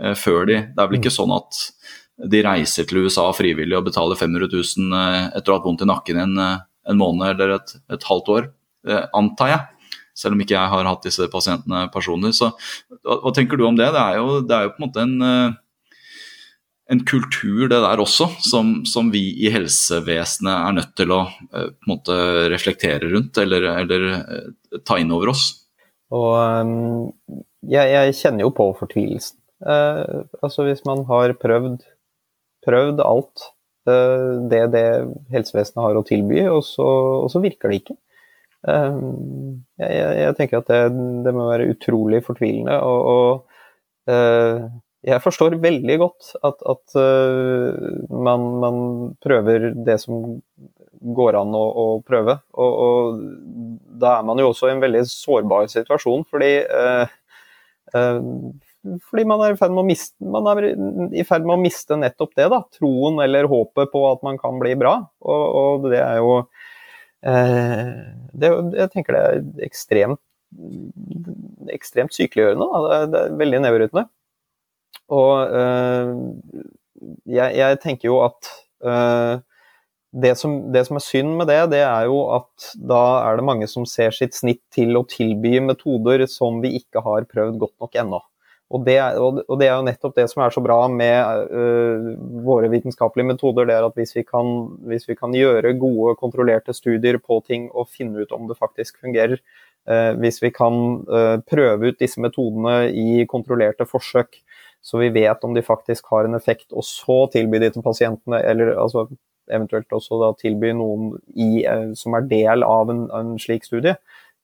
[0.00, 1.60] eh, før de Det er vel ikke sånn at
[2.32, 5.84] de reiser til USA frivillig og betaler 500 000 eh, etter å ha hatt vondt
[5.84, 8.52] i nakken en, en måned eller et, et halvt år,
[9.12, 9.82] antar jeg
[10.16, 12.34] selv om ikke jeg har hatt disse pasientene personlig.
[12.36, 13.90] Så hva, hva tenker du om det?
[13.94, 15.94] Det er jo, det er jo på en måte en, eh,
[16.92, 21.70] en kultur det der også, som, som, vi i helsevesenet er nødt til å eh,
[21.72, 22.18] på en måte
[22.52, 24.50] reflektere rundt, eller, eller eh,
[24.84, 25.48] ta inn over oss.
[26.12, 26.36] Og
[27.64, 29.38] jeg, jeg, kjenner jo på fortvilelsen.
[29.62, 31.84] Uh, altså hvis man har prøvd,
[32.66, 33.44] prøvd alt
[33.86, 34.82] det det
[35.32, 36.86] helsevesenet har å tilby, og så,
[37.22, 37.96] og så virker det ikke.
[38.68, 40.80] Ehm, jeg, jeg, tenker at det,
[41.26, 42.78] det, må være utrolig fortvilende.
[42.86, 44.70] Og, og uh,
[45.02, 48.82] jeg forstår veldig godt at, at uh, man, man,
[49.22, 50.38] prøver det som
[51.02, 52.38] går an å, å prøve.
[52.54, 53.22] Og, og,
[54.02, 56.52] da er man jo også i en veldig sårbar situasjon, fordi
[57.92, 60.64] fordi man er, miste, man er
[61.14, 62.46] i ferd med å miste nettopp det.
[62.50, 64.94] da, Troen eller håpet på at man kan bli bra.
[65.20, 66.70] Og, og det er jo Eh,
[67.22, 70.20] det, jeg tenker det er ekstremt,
[71.72, 72.66] ekstremt sykeliggjørende.
[72.66, 74.04] Det er, det er veldig nedbrytende.
[75.12, 76.12] Og eh,
[77.36, 78.50] jeg, jeg, tenker jo at
[78.86, 79.40] eh,
[80.12, 83.46] det som, det som, er synd med det, det er jo at da er det
[83.48, 87.76] mange som ser sitt snitt til å tilby metoder som vi ikke har prøvd godt
[87.82, 88.20] nok ennå.
[88.72, 92.06] Og det, og det, er jo nettopp det som er så bra med uh,
[92.44, 93.68] våre vitenskapelige metoder.
[93.68, 94.52] det er at hvis vi, kan,
[94.88, 99.02] hvis vi, kan, gjøre gode, kontrollerte studier på ting og finne ut om det faktisk
[99.04, 99.36] fungerer,
[99.90, 104.40] uh, hvis vi kan uh, prøve ut disse metodene i kontrollerte forsøk,
[104.82, 108.40] så vi vet om de faktisk har en effekt, og så tilby de til pasientene,
[108.40, 109.04] eller altså,
[109.52, 111.66] eventuelt også da tilby noen i,
[111.98, 113.94] som er del av en, en slik studie,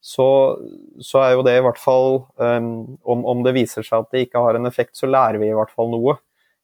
[0.01, 0.57] så,
[1.03, 2.71] så, er jo det i hvert fall um,
[3.03, 5.57] om, om, det viser seg at det ikke har en effekt, så lærer vi i
[5.57, 6.15] hvert fall noe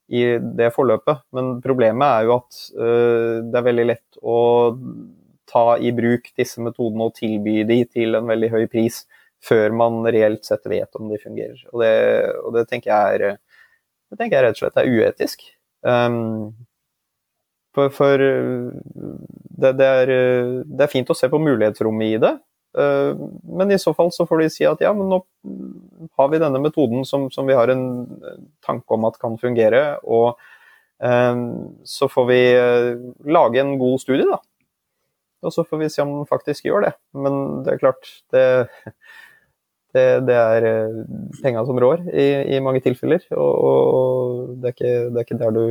[0.08, 0.22] i
[0.56, 1.24] det forløpet.
[1.36, 4.38] Men problemet er jo at uh, det er veldig lett å
[5.46, 9.04] ta i bruk disse metodene og tilby de til en veldig høy pris
[9.46, 11.60] før man reelt sett vet om de fungerer.
[11.74, 11.92] Og det,
[12.40, 13.36] og det, tenker, jeg er,
[14.10, 15.44] det tenker jeg rett og slett er uetisk.
[15.86, 16.56] Um,
[17.76, 20.10] for, for det, det, er,
[20.64, 22.45] det, er, fint å se på mulighetsrommet i det, Eh,
[22.76, 25.22] men i så fall så får de si at ja, men nå
[26.18, 27.86] har vi denne metoden som, som vi har en
[28.64, 30.36] tanke om at kan fungere, og
[31.00, 31.46] um,
[31.88, 32.90] så får vi eh,
[33.32, 34.40] lage en god studie, da.
[35.46, 36.92] Og så får vi se om den faktisk gjør det.
[37.14, 38.44] Men det er klart, det,
[39.94, 40.66] det, det er
[41.42, 43.22] penga som rår i, i, mange tilfeller.
[43.36, 45.64] Og, og det, er ikke, det, er ikke, der du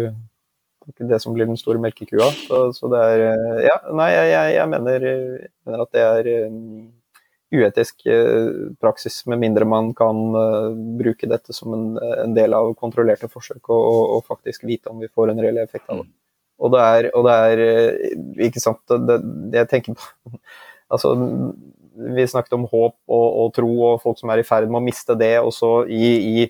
[0.92, 2.28] ikke det som blir den store melkekua.
[2.46, 3.26] Så, så det er
[3.66, 6.30] Ja, nei, jeg, jeg, mener, jeg mener, at det er
[7.56, 10.18] uetisk eh, praksis, med mindre man kan
[11.00, 15.00] bruke dette som en, en, del av kontrollerte forsøk og, og, og, faktisk vite om
[15.00, 16.10] vi får en reell effekt av det.
[16.64, 19.18] Og det er, og det er eh, ikke sant, det,
[19.52, 20.38] det jeg tenker på
[20.94, 21.16] altså,
[22.16, 24.86] Vi snakket om håp og, og, tro og folk som er i ferd med å
[24.86, 26.48] miste det, og så i, i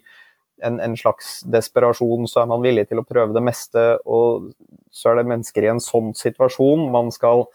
[0.66, 4.52] en, en, slags desperasjon så er man villig til å prøve det meste, og
[4.94, 7.46] så er det mennesker i en sånn situasjon man skal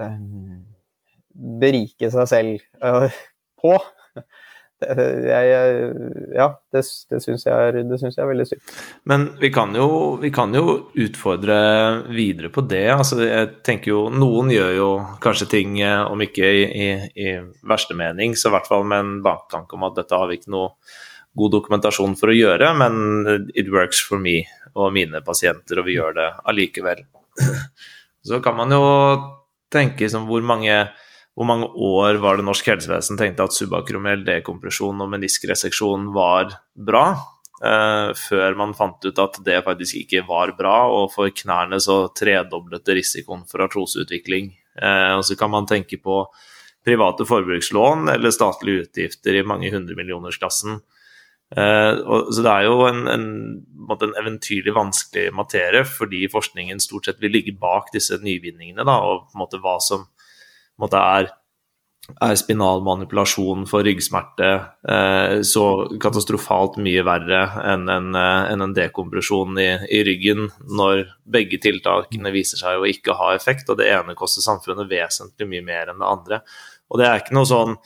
[0.00, 0.20] eh,
[1.60, 3.20] berike seg selv eh,
[3.60, 3.76] på.
[4.80, 5.48] Jeg,
[6.32, 6.80] ja, det,
[7.12, 8.70] det syns jeg, jeg, er veldig sykt.
[9.10, 11.58] Men vi kan, jo, vi kan, jo, utfordre
[12.08, 12.86] videre på det.
[12.94, 14.88] Altså, jeg tenker jo Noen gjør jo
[15.20, 17.36] kanskje ting, eh, om ikke i, i, i
[17.68, 20.54] verste mening, så i hvert fall med en baktanke om at dette har vi ikke
[20.56, 20.72] noe
[21.38, 24.42] god dokumentasjon for å gjøre, men it works for me
[24.74, 27.04] og mine pasienter, og vi gjør det allikevel.
[28.26, 28.82] Så kan man jo
[29.72, 30.74] tenke som hvor mange
[31.38, 37.04] hvor mange år var det norsk helsevesen tenkte at subakromell dekompresjon og meniskreseksjon var bra,
[37.64, 42.02] eh, før man fant ut at det faktisk ikke var bra, og for knærne så
[42.12, 44.52] tredoblet det risikoen for artroseutvikling.
[44.82, 46.26] Eh, og så kan man tenke på
[46.84, 50.76] private forbrukslån eller statlige utgifter i mange hundremillionersklassen.
[50.76, 50.99] Eh,
[51.50, 53.26] og, så det er jo en, en,
[53.90, 59.26] en, eventyrlig vanskelig materie, fordi forskningen stort sett vil ligge bak disse nyvinningene, da, og
[59.26, 60.06] på en måte hva som
[60.80, 61.30] måte er,
[62.10, 62.82] er spinal
[63.70, 64.48] for ryggsmerte
[64.88, 65.64] eh, så
[66.02, 72.32] katastrofalt mye verre enn en, eh, en, en dekompresjon i, i, ryggen, når begge tiltakene
[72.34, 76.02] viser seg å ikke ha effekt, og det ene koster samfunnet vesentlig mye mer enn
[76.02, 76.40] det andre.
[76.90, 77.76] Og det er ikke noe sånn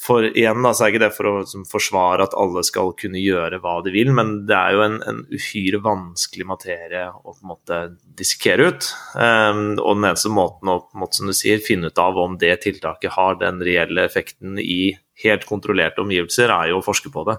[0.00, 3.20] for igjen da, så er ikke det for å som, forsvare at alle skal kunne
[3.20, 7.36] gjøre hva de vil, men det er jo en, en uhyre vanskelig materie å på
[7.36, 7.80] en måte
[8.16, 8.88] dissekere ut.
[9.12, 12.16] Um, og den eneste måten å på en måte, som du sier, finne ut av
[12.22, 17.12] om det tiltaket har den reelle effekten i helt kontrollerte omgivelser, er jo å forske
[17.12, 17.36] på det.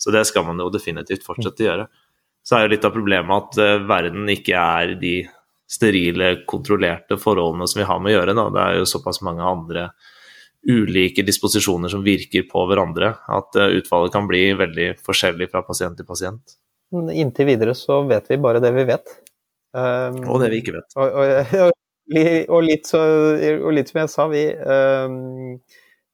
[0.00, 1.88] Så det skal man jo definitivt fortsette å gjøre.
[2.42, 5.20] Så er jo litt av problemet at uh, verden ikke er de
[5.70, 8.34] sterile, kontrollerte forholdene som vi har med å gjøre.
[8.34, 8.50] Da.
[8.50, 9.92] Det er jo såpass mange andre
[10.68, 13.14] ulike disposisjoner som virker på hverandre.
[13.32, 16.56] At eh, utfallet kan bli veldig forskjellig fra pasient til pasient.
[16.90, 19.12] Inntil videre så vet vi bare det vi vet.
[19.70, 20.96] Um, og det vi ikke vet.
[20.98, 21.20] Og,
[21.66, 23.02] og, og, litt, så,
[23.60, 25.60] og litt, som jeg sa, vi, um,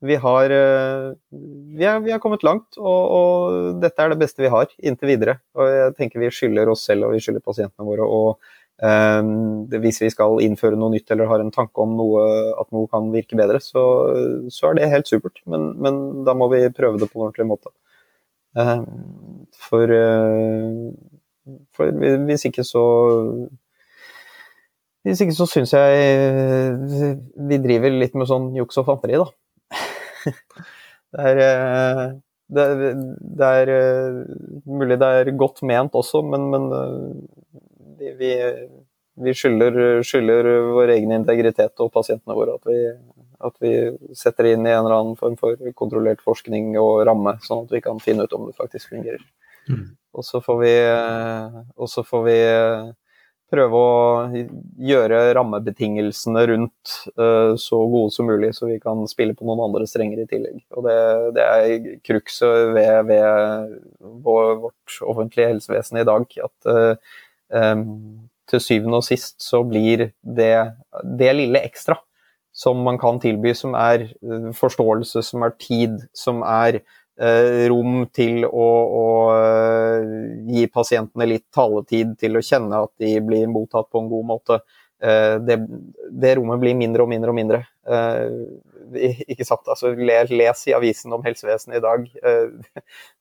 [0.05, 4.53] vi, har, uh, vi, er, vi har kommet langt, og, dette er det beste vi
[4.53, 5.39] har inntil videre.
[5.57, 8.37] Og jeg tenker vi skylder oss selv og vi skylder pasientene våre Um,
[8.77, 12.25] hvis vi skal innføre noe nytt eller har en tanke om noe,
[12.61, 13.83] at noe kan virke bedre, så,
[14.53, 15.41] så er det helt supert.
[15.47, 17.73] Men, men, da må vi prøve det på en ordentlig måte.
[18.57, 20.93] Um, for, uh,
[21.77, 21.93] for,
[22.25, 22.85] hvis ikke så
[25.05, 29.29] Hvis ikke så syns jeg vi driver litt med sånn juks og fanteri, da.
[31.15, 31.51] det er det
[32.47, 32.65] det,
[33.39, 33.71] det, er
[34.67, 36.67] mulig det er godt ment også, men, men
[37.99, 38.33] vi,
[39.27, 42.81] vi skylder, skylder, vår egen integritet og pasientene våre at vi,
[43.49, 43.73] at vi
[44.17, 47.83] setter inn i en eller annen form for kontrollert forskning og ramme, sånn at vi
[47.85, 49.25] kan finne ut om det faktisk fungerer.
[49.71, 49.89] Mm.
[50.17, 50.77] Og så får vi,
[51.77, 52.39] og så får vi
[53.53, 54.45] prøve å
[54.89, 59.87] gjøre rammebetingelsene rundt uh, så gode som mulig, så vi kan spille på noen andre
[59.89, 60.65] strenger i tillegg.
[60.75, 60.97] Og det,
[61.37, 63.77] det er cruxet ved, ved,
[64.27, 66.27] vårt offentlige helsevesen i dag.
[66.49, 67.15] At uh,
[67.47, 70.55] til syvende og sist så blir det,
[71.19, 71.95] det lille ekstra
[72.57, 74.09] som man kan tilby, som er
[74.57, 76.81] forståelse, som er tid, som er
[77.17, 78.65] Eh, rom til å,
[79.01, 80.03] å, eh,
[80.53, 84.59] gi pasientene litt taletid til å kjenne at de blir mottatt på en god måte.
[85.03, 85.59] Eh, det,
[86.11, 87.61] det rommet blir mindre og mindre og mindre.
[89.27, 89.67] Ikke sant?
[89.69, 92.07] Altså, les i avisen om helsevesenet i dag.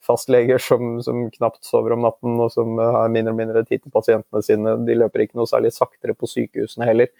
[0.07, 3.95] Fastleger som, som, knapt sover om natten og som har mindre og mindre tid til
[3.95, 4.77] pasientene sine.
[4.87, 7.11] De løper ikke noe særlig saktere på sykehusene heller.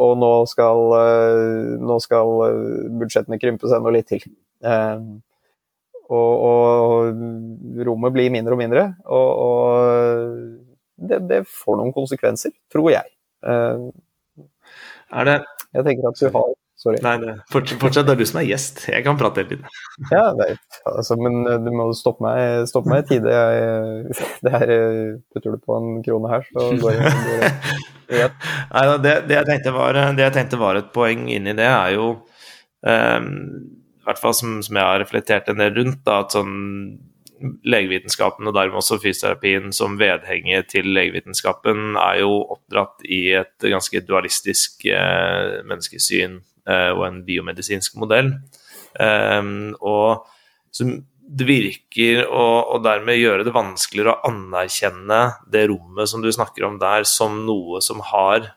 [0.00, 0.80] Og nå skal,
[1.84, 2.30] nå skal
[2.98, 4.24] budsjettene krympes enda litt til.
[6.06, 8.86] Og, og rommet blir mindre og mindre.
[9.06, 10.56] Og, og
[10.96, 13.15] det, det, får noen konsekvenser, tror jeg.
[13.44, 13.90] Uh,
[15.16, 15.34] er det
[15.74, 16.98] Jeg tenker at du har Sorry.
[17.00, 17.34] Nei, nei.
[17.48, 18.82] fortsett, fortsett, det er du som er gjest.
[18.92, 19.78] Jeg kan prate hele tiden.
[20.12, 20.50] ja, nei,
[20.90, 23.32] altså, men eh, du må stoppe meg, stoppe meg i tide.
[23.32, 27.54] Jeg, det her eh, putter du på en krone her, så går det.
[28.76, 32.10] Nei, det, det, jeg var, det jeg tenkte var et poeng inni det, er jo
[32.86, 33.32] um,
[33.66, 36.52] i hvert fall som, som, jeg har reflektert en del rundt, da, at sånn
[37.66, 44.00] legevitenskapen og dermed også fysioterapien som vedhenger til legevitenskapen er jo oppdratt i et ganske
[44.08, 48.32] dualistisk eh, menneskesyn eh, og en biomedisinsk modell.
[48.96, 50.24] Um, og
[50.72, 50.94] som
[51.26, 55.20] det virker å dermed gjøre det vanskeligere å anerkjenne
[55.50, 58.52] det rommet som du snakker om der, som noe som har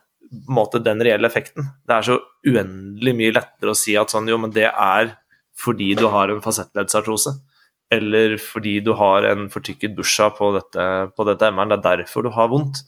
[0.46, 1.66] måte, den reelle effekten.
[1.86, 5.16] Det er så uendelig mye lettere å si at sånn, jo, men det er
[5.60, 7.34] fordi du har en fasettleddsartrose,
[7.90, 10.84] eller fordi du har en fortykket busha på dette,
[11.16, 11.72] på dette MR-en.
[11.74, 12.84] Det er derfor du har vondt.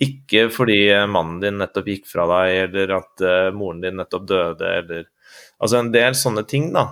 [0.00, 0.78] Ikke fordi
[1.10, 5.08] mannen din nettopp gikk fra deg, eller at uh, moren din nettopp døde, eller
[5.58, 6.84] Altså en del sånne ting, da.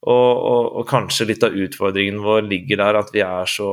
[0.00, 3.68] Og, og, og, kanskje litt av utfordringen vår ligger der at vi er så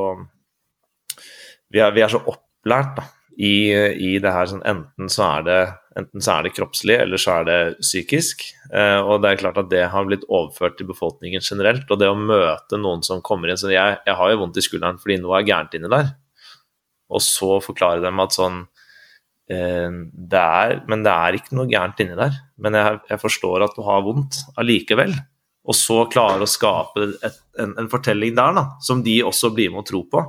[1.72, 3.06] Vi er, vi er så opplært da,
[3.40, 5.58] i, i det her sånn enten så er det
[5.98, 8.44] Enten så er det kroppslig, eller så er det psykisk.
[8.70, 11.88] Eh, og det er klart at det har blitt overført til befolkningen generelt.
[11.90, 14.64] Og det å møte noen som kommer inn Så jeg, jeg har jo vondt i
[14.64, 16.12] skulderen fordi noe er gærent inni der.
[17.08, 18.62] Og så forklare dem at sånn
[19.50, 22.38] eh, det er, Men det er ikke noe gærent inni der.
[22.62, 25.16] Men jeg, jeg forstår at du har vondt allikevel.
[25.68, 29.72] Og så klare å skape et, en, en, fortelling der da, som de også blir
[29.72, 30.22] med å tro på.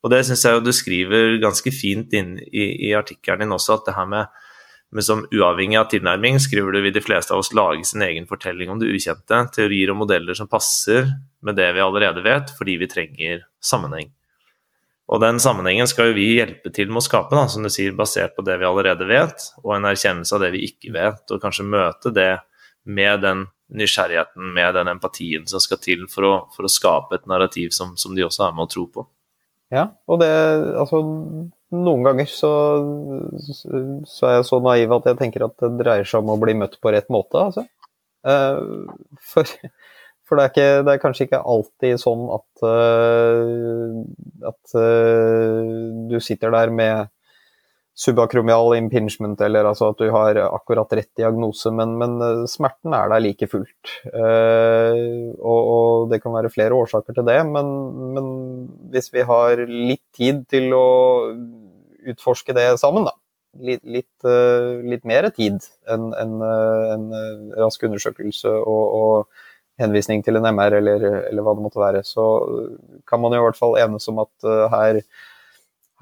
[0.00, 3.76] Og det syns jeg jo du skriver ganske fint inn i, i artikkelen din også,
[3.76, 4.40] at det her med
[4.90, 8.26] men som uavhengig av tilnærming skriver du vil de fleste av oss lage sin egen
[8.26, 11.06] fortelling om det ukjente, teorier og modeller som passer
[11.46, 14.10] med det vi allerede vet, fordi vi trenger sammenheng.
[15.10, 17.94] Og den sammenhengen skal jo vi hjelpe til med å skape, da, som du sier,
[17.98, 21.42] basert på det vi allerede vet, og en erkjennelse av det vi ikke vet, og
[21.42, 22.32] kanskje møte det
[22.86, 27.26] med den nysgjerrigheten, med den empatien som skal til for å, for å skape et
[27.30, 29.06] narrativ som, som de også er med å tro på.
[29.70, 30.30] Ja, og det
[30.78, 31.02] altså
[31.70, 32.52] noen ganger så,
[33.40, 36.56] så, er jeg så naiv at jeg tenker at det dreier seg om å bli
[36.58, 37.66] møtt på rett måte, altså.
[38.26, 38.90] Uh,
[39.32, 39.46] for,
[40.26, 46.18] for det, er ikke, det, er kanskje ikke alltid sånn at, uh, at uh, du
[46.22, 47.14] sitter der med
[48.00, 53.20] subakromial impingement, eller altså at du har akkurat rett diagnose, men, men smerten er der
[53.20, 53.90] like fullt.
[54.08, 57.74] Og, og, det kan være flere årsaker til det, men,
[58.16, 58.30] men
[58.94, 60.86] hvis vi har litt tid til å
[62.12, 63.16] utforske det sammen, da.
[63.60, 65.58] Litt, litt, uh, litt mer tid
[65.90, 69.46] enn en, en, eh, rask undersøkelse og, og,
[69.80, 72.24] henvisning til en MR eller, eller, hva det måtte være, så
[73.08, 74.98] kan man i hvert fall enes om at her,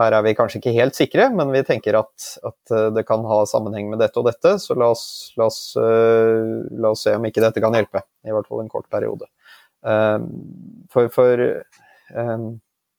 [0.03, 3.39] her, er vi kanskje ikke helt sikre, men vi tenker at, at det kan ha
[3.47, 5.07] sammenheng med dette og dette, så la oss,
[5.39, 8.03] la, oss, la oss, se om ikke dette kan hjelpe.
[8.27, 9.31] I hvert fall en kort periode.
[10.91, 11.47] for, for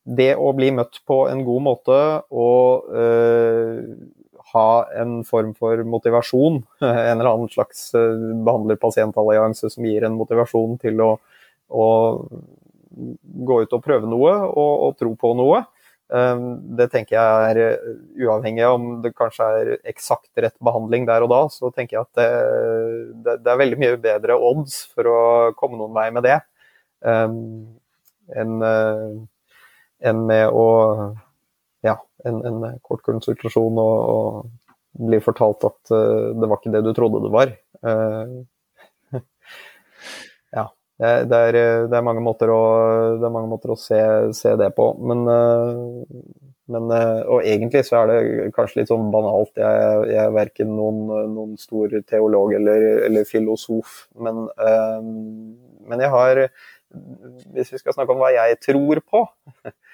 [0.04, 1.98] det å bli møtt på en god måte
[2.32, 3.82] og uh,
[4.54, 10.78] ha en form for motivasjon, en eller annen slags uh, behandler-pasient-allianse som gir en motivasjon
[10.82, 11.12] til å,
[11.70, 11.90] å,
[13.50, 15.62] gå ut og prøve noe og, og tro på noe,
[16.10, 16.48] um,
[16.80, 17.92] det tenker jeg er
[18.26, 22.08] uavhengig av om det kanskje er eksakt rett behandling der og da, så tenker jeg
[22.08, 22.30] at det,
[23.28, 25.20] det, det er veldig mye bedre odds for å
[25.60, 26.40] komme noen vei med det
[27.06, 27.38] um,
[28.34, 28.58] enn
[30.00, 30.68] enn med å
[31.86, 31.96] ja,
[32.28, 36.92] en, en kort konsultasjon og, og bli fortalt at uh, det var ikke det du
[36.98, 37.54] trodde det var.
[37.86, 38.44] Uh,
[40.58, 40.66] ja,
[41.00, 42.62] det, er, det, er, mange måter å,
[43.22, 44.00] det mange måter å se,
[44.36, 44.92] se det på.
[45.00, 49.56] Men, uh, Men, eh, og egentlig så er det kanskje litt sånn banalt.
[49.58, 51.00] Jeg, jeg er verken noen,
[51.34, 54.44] noen stor teolog eller, eller filosof, men,
[55.90, 56.44] men, jeg har
[57.56, 59.24] Hvis vi skal snakke om hva jeg tror på,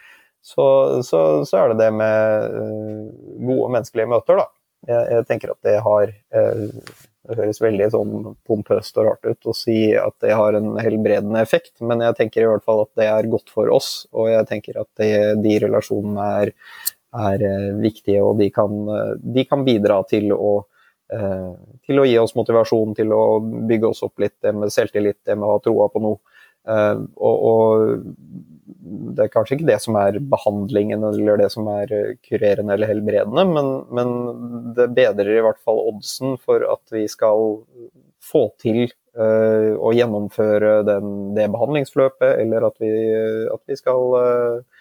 [0.45, 0.67] så,
[1.05, 3.09] så, så er det det med uh,
[3.49, 4.47] gode menneskelige møter, da.
[4.85, 8.13] Jeg, jeg, tenker at det har uh, det høres veldig sånn
[8.45, 12.43] pompøst og rart ut å si at det har en helbredende effekt, men jeg tenker
[12.43, 15.09] i hvert fall at det er godt for oss, og jeg tenker at det,
[15.41, 16.53] de relasjonene er,
[17.15, 18.77] er, eh, viktige, og de kan,
[19.21, 20.53] de kan bidra til å,
[21.13, 21.51] eh,
[21.87, 25.37] til å gi oss motivasjon, til å bygge oss opp litt, det med selvtillit, det
[25.37, 26.21] med å ha troa på noe.
[26.66, 28.16] Eh, og, og
[29.16, 32.89] det er kanskje ikke det som er behandlingen eller det som er eh, kurerende eller
[32.89, 34.13] helbredende, men, men,
[34.78, 37.61] det bedrer i hvert fall oddsen for at vi skal
[38.26, 38.88] få til
[39.20, 42.89] uh, å gjennomføre den, det behandlingsforløpet, eller at vi,
[43.53, 44.80] at vi skal uh,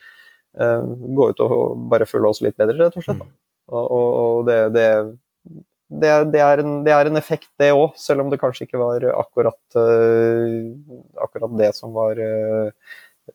[0.89, 3.21] gå ut og bare føle oss litt bedre, rett og slett.
[3.21, 3.35] Mm.
[3.75, 4.89] Og, og det, det,
[5.91, 8.81] det, det, er en, det, er en, effekt, det òg, selv om det kanskje ikke
[8.81, 9.61] var akkurat,
[11.23, 12.19] akkurat det som var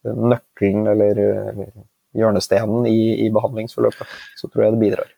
[0.03, 1.21] nøkkelen eller,
[1.51, 1.71] eller
[2.17, 4.17] hjørnestenen i, i, behandlingsforløpet.
[4.37, 5.13] Så tror jeg det bidrar.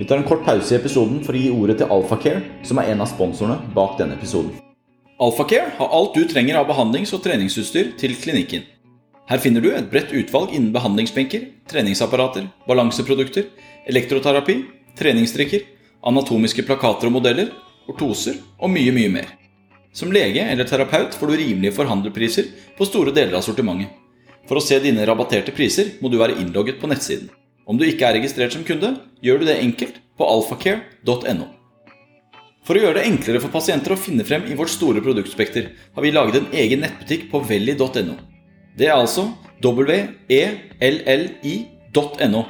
[0.00, 2.92] Vi tar en kort pause i episoden for å gi ordet til Alphacare, som er
[2.92, 4.54] en av sponsorene bak denne episoden.
[5.20, 8.64] Alphacare har alt du trenger av behandlings- og treningsutstyr til klinikken.
[9.28, 13.50] Her finner du et bredt utvalg innen behandlingsbenker, treningsapparater, balanseprodukter,
[13.90, 14.56] elektroterapi,
[14.98, 15.66] treningsstrikker,
[16.06, 17.50] anatomiske plakater og modeller,
[17.90, 19.28] ortoser og mye, mye mer.
[19.92, 23.90] Som lege eller terapeut får du rimelige forhandlerpriser på store deler av sortimentet.
[24.48, 27.28] For å se dine rabatterte priser må du være innlogget på nettsiden.
[27.66, 31.46] Om du ikke er registrert som kunde, gjør du det enkelt på alfacare.no.
[32.66, 36.02] For å gjøre det enklere for pasienter å finne frem i vårt store produktspekter, har
[36.04, 38.16] vi laget en egen nettbutikk på velli.no.
[38.78, 39.30] Det er altså
[40.80, 42.42] welli.no,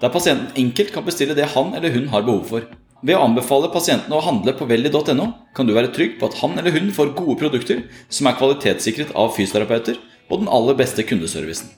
[0.00, 2.66] der pasienten enkelt kan bestille det han eller hun har behov for.
[3.06, 5.26] Ved å anbefale pasientene å handle på velli.no,
[5.56, 9.12] kan du være trygg på at han eller hun får gode produkter som er kvalitetssikret
[9.16, 11.70] av fysioterapeuter og den aller beste kundeservicen.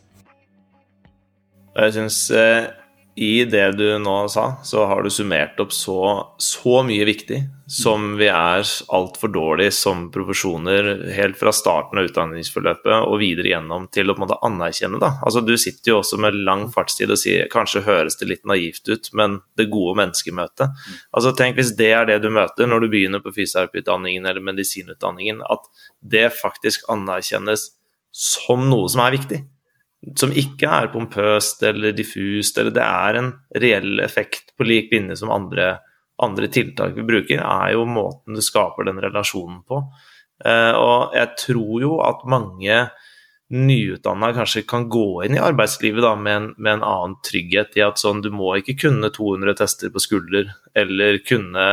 [1.79, 2.71] Jeg synes eh,
[3.19, 6.03] i det du nå sa, så har du summert opp så,
[6.39, 8.63] så mye viktig som vi er
[8.95, 14.23] altfor dårlig som profesjoner helt fra starten av utdanningsforløpet og videre gjennom til å på
[14.23, 15.01] en måte anerkjenne.
[15.03, 15.11] Da.
[15.27, 18.87] Altså, du sitter jo også med lang fartstid og sier kanskje høres det litt naivt
[18.87, 20.79] ut, men det gode menneskemøtet.
[21.11, 25.43] Altså, tenk hvis det er det du møter når du begynner på fysioterapiutdanningen eller medisinutdanningen,
[25.43, 25.67] at
[26.01, 27.73] det faktisk anerkjennes
[28.15, 29.43] som noe som er viktig
[30.19, 35.19] som ikke er pompøst eller diffust, eller det er en reell effekt på lik linje
[35.21, 35.73] som andre,
[36.23, 39.83] andre tiltak vi bruker, er jo måten du skaper den relasjonen på.
[40.47, 42.81] Eh, og jeg tror jo at mange
[43.49, 47.85] nyutdanna kanskje kan gå inn i arbeidslivet da, med, en, med, en, annen trygghet i
[47.87, 51.69] at sånn, du må ikke kunne 200 tester på skulder, eller kunne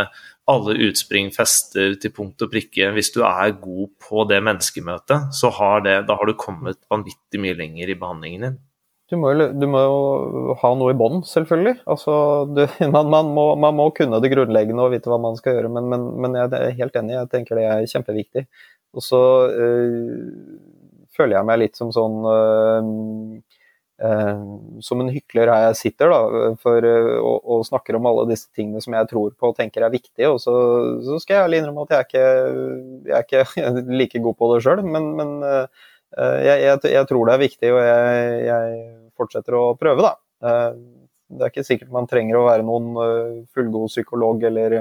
[0.52, 2.92] alle utspring fester til punkt og prikke.
[2.94, 7.42] Hvis du er god på det menneskemøtet, så har det, da har du kommet vanvittig
[7.42, 8.60] mye lenger i behandlingen din.
[9.10, 11.76] Du må, jo, du må jo ha noe i bånn, selvfølgelig.
[11.94, 12.14] Altså,
[12.50, 12.64] du,
[12.96, 15.90] man, man, må, man, må, kunne det grunnleggende og vite hva man skal gjøre, men,
[15.92, 18.48] men, men jeg er helt enig, jeg tenker det er kjempeviktig.
[18.96, 19.22] Og så
[19.52, 20.26] øh,
[21.16, 22.90] føler jeg meg litt som sånn øh,
[23.96, 26.20] som en hykler her jeg sitter da,
[26.60, 29.86] for, eh, og, og, snakker om alle disse tingene som jeg tror på og tenker
[29.86, 30.34] er viktige.
[30.34, 30.56] Og så,
[31.06, 32.26] så skal jeg ærlig innrømme at jeg er ikke,
[33.08, 35.88] jeg er ikke like god på det sjøl, men, men eh,
[36.18, 38.78] jeg, jeg, jeg, tror det er viktig, og jeg,
[39.16, 40.14] fortsetter å prøve, da.
[41.32, 44.76] Det er ikke sikkert man trenger å være noen fullgod psykolog eller,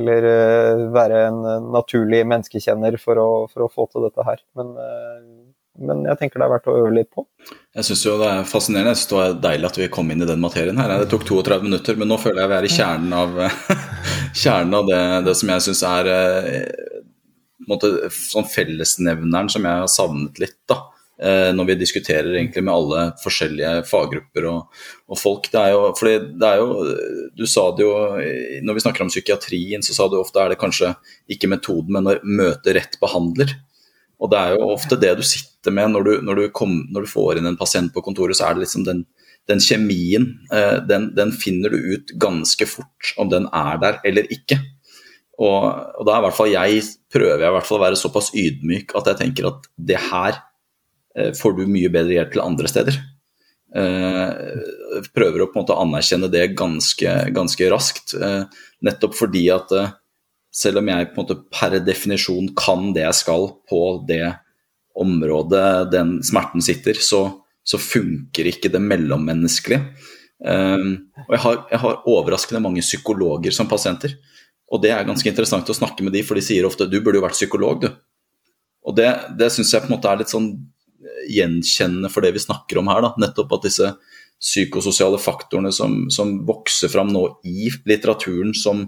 [0.00, 0.28] eller
[0.92, 1.42] være en
[1.76, 4.40] naturlig menneskekjenner for å, for å få til dette her.
[4.56, 4.72] Men
[5.80, 7.24] men jeg tenker det er verdt å øve litt på.
[7.76, 8.92] Jeg syns det er fascinerende.
[8.92, 10.92] Jeg synes det er deilig at vi kom inn i den materien her.
[11.00, 13.42] Det tok 32 minutter, men nå føler jeg vi er i kjernen av,
[14.44, 16.96] kjernen av det, det, som jeg syns er eh,
[17.70, 20.58] måte, sånn fellesnevneren som jeg har savnet litt.
[20.68, 20.82] da
[21.22, 25.48] eh, når vi diskuterer egentlig med alle forskjellige faggrupper og, og folk.
[25.52, 26.92] Det er, jo, fordi det er jo
[27.38, 27.94] Du sa det jo
[28.66, 30.92] Når vi snakker om psykiatrien, så sa du ofte er det kanskje
[31.32, 33.56] ikke metoden, men å møte rett behandler.
[34.20, 37.06] Og det er jo ofte det du sitter med når du, når du, kom, når
[37.06, 39.04] du får inn en pasient på kontoret, så er det liksom den,
[39.48, 44.28] den kjemien, eh, den, den, finner du ut ganske fort om den er der eller
[44.32, 44.60] ikke.
[45.40, 45.64] Og,
[45.96, 48.28] og da er i hvert fall jeg, prøver jeg i hvert fall å være såpass
[48.36, 50.36] ydmyk at jeg tenker at det her
[51.16, 53.00] eh, får du mye bedre hjelp til andre steder.
[53.80, 58.18] Eh, prøver å på en måte anerkjenne det ganske, ganske raskt,
[58.84, 59.72] nettopp fordi at
[60.50, 64.24] selv om jeg på en måte per definisjon kan det jeg skal på det
[65.00, 67.28] området den smerten sitter, så
[67.70, 69.82] så funker ikke det mellommenneskelige.
[70.40, 70.94] Um,
[71.26, 74.14] og jeg har, jeg har, overraskende mange psykologer som pasienter.
[74.70, 77.20] Og det er ganske interessant å snakke med de, for de sier ofte 'du burde
[77.20, 77.90] jo vært psykolog', du.
[78.86, 80.54] Og det, det syns jeg på en måte er litt sånn
[81.28, 83.02] gjenkjennende for det vi snakker om her.
[83.04, 83.90] da, Nettopp at disse
[84.40, 88.86] psykososiale faktorene som, som vokser fram nå i litteraturen som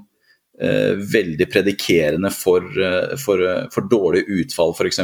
[0.63, 5.01] veldig predikerende for, eh, for, eh, for dårlig utfall, f.eks.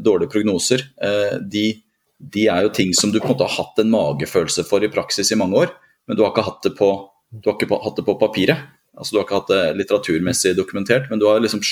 [0.00, 0.82] Dårlige prognoser.
[1.02, 1.82] Eh, de,
[2.18, 4.90] de, er jo ting som du på en måte har hatt en magefølelse for i
[4.92, 5.74] praksis i mange år,
[6.08, 6.90] men du har ikke hatt det på,
[7.38, 8.68] ikke hatt det på papiret.
[8.96, 11.62] Altså, du har ikke hatt det litteraturmessig dokumentert, men du har liksom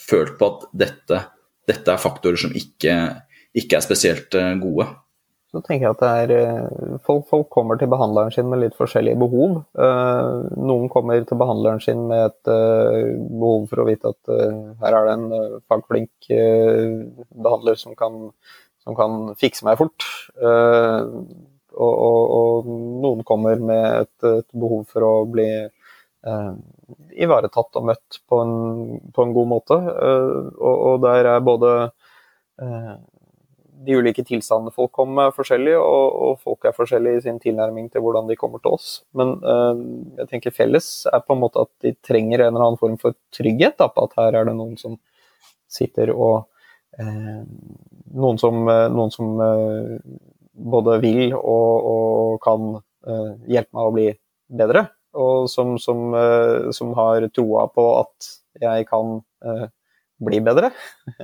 [0.00, 1.20] følt på at dette,
[1.68, 2.96] dette er faktorer som ikke,
[3.54, 4.88] ikke er spesielt eh, gode
[5.50, 8.76] så tenker jeg at det er eh, folk, folk, kommer til behandleren sin med litt
[8.78, 9.56] forskjellige behov.
[9.74, 14.30] Uh, noen kommer til behandleren sin med et uh, behov for å vite at
[14.84, 18.22] her er det en fagflink behandler som kan,
[18.84, 20.06] som kan, fikse meg fort.
[20.40, 22.70] Og, og, og,
[23.02, 25.48] noen kommer med et, et, behov for å bli
[27.16, 28.56] ivaretatt og møtt på en,
[29.14, 29.78] på en god måte.
[29.78, 31.72] Og, og, der er både
[33.80, 37.88] de ulike tilstandene folk kommer med, forskjellige, og, og, folk er forskjellige i sin tilnærming
[37.92, 38.90] til hvordan de kommer til oss.
[39.16, 39.78] Men uh,
[40.20, 43.16] jeg tenker felles er på en måte at de trenger en eller annen form for
[43.36, 44.98] trygghet da, på at her er det noen som
[45.70, 46.46] sitter og
[47.00, 47.42] uh,
[48.10, 49.36] Noen som, uh, noen som
[50.60, 52.72] både vil og, og kan
[53.46, 54.06] hjelpe meg å bli
[54.60, 54.82] bedre,
[55.16, 56.10] og som, som,
[56.74, 58.28] som har troa på at
[58.60, 59.14] jeg kan
[60.26, 60.72] bli bedre.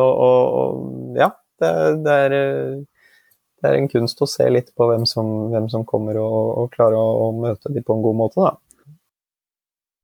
[0.00, 1.28] og, og ja,
[1.60, 1.70] det,
[2.04, 6.18] det, er, det, er, en kunst å se litt på hvem som, hvem som kommer,
[6.20, 8.42] og, og klare å, å, møte dem på en god måte.
[8.42, 8.54] Da.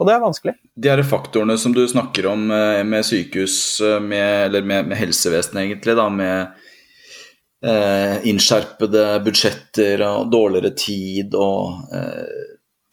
[0.01, 0.57] Og det er vanskelig.
[0.81, 5.01] De her faktorene som du snakker om eh, med sykehus, eh, med, eller med, med
[5.01, 12.47] helsevesenet egentlig, da, med eh, innskjerpede budsjetter og dårligere tid og eh,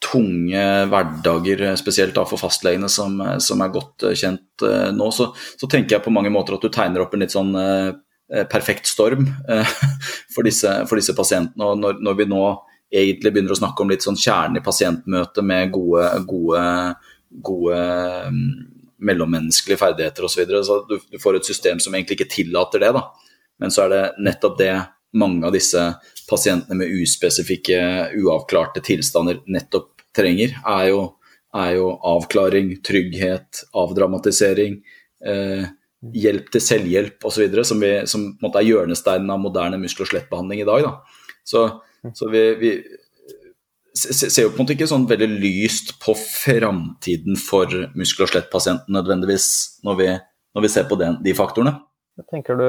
[0.04, 5.66] tunge hverdager, spesielt da for fastlegene som, som er godt kjent eh, nå, så, så,
[5.66, 8.86] tenker jeg på mange måter at du tegner opp en litt sånn eh, Eh, perfekt
[8.86, 9.76] storm eh,
[10.34, 11.64] for disse, for disse pasientene.
[11.64, 12.42] Og når, når, vi nå
[12.88, 16.64] egentlig begynner å snakke om litt sånn kjernen i pasientmøtet med gode, gode,
[17.44, 17.80] gode
[18.32, 18.44] mm,
[19.08, 20.34] mellommenneskelige ferdigheter osv.
[20.34, 22.92] Så, videre, så du, du, får et system som egentlig ikke tillater det.
[22.96, 23.04] da.
[23.60, 24.72] Men så er det nettopp det
[25.18, 25.82] mange av disse
[26.28, 27.80] pasientene med uspesifikke,
[28.20, 30.56] uavklarte tilstander nettopp trenger.
[30.68, 31.02] Er jo,
[31.56, 34.80] er jo avklaring, trygghet, avdramatisering.
[35.24, 35.68] Eh,
[36.14, 40.04] hjelp til selvhjelp osv., som, vi, som på en måte er hjørnesteinen av moderne muskel-
[40.06, 40.86] og skjelettbehandling i dag.
[40.86, 41.28] Da.
[41.46, 41.64] Så,
[42.14, 42.72] så vi, vi,
[43.98, 48.94] ser jo på en måte ikke sånn veldig lyst på framtiden for muskel- og skjelettpasienten
[48.94, 49.48] nødvendigvis,
[49.86, 50.10] når vi,
[50.54, 51.78] når vi ser på den, de faktorene.
[52.18, 52.68] Jeg tenker du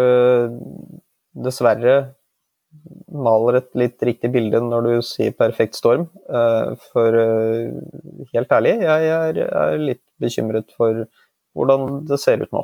[1.45, 1.99] dessverre
[3.09, 6.07] maler et litt riktig bilde når du sier perfekt storm.
[6.29, 7.71] Eh, for eh,
[8.35, 11.05] helt ærlig, jeg er litt bekymret for
[11.57, 12.63] hvordan det ser ut nå.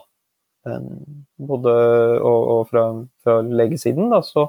[0.65, 1.73] Både
[2.17, 2.85] og, og fra,
[3.23, 4.47] fra, legesiden da, så,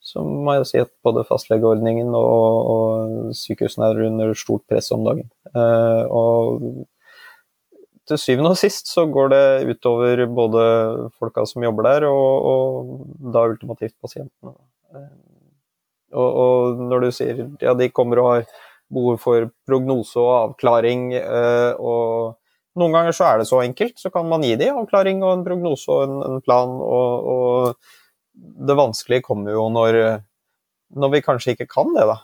[0.00, 5.04] så, må jeg si at både fastlegeordningen og, og sykehusene er under stort press om
[5.08, 5.28] dagen.
[5.52, 6.86] Eh, og
[8.08, 10.62] til syvende og sist så går det utover både
[11.20, 14.54] folka som jobber der, og, og da ultimativt pasientene.
[14.94, 15.10] Eh,
[16.16, 18.46] og, og, når du sier ja, de kommer og har
[18.88, 22.38] behov for prognose og avklaring eh, og
[22.78, 25.44] noen ganger så er det så enkelt, så kan man gi dem avklaring og en
[25.46, 26.74] prognose og en, en plan.
[26.84, 27.94] Og, og,
[28.38, 29.96] det vanskelige kommer jo når,
[30.94, 32.20] når, vi kanskje ikke kan det, da.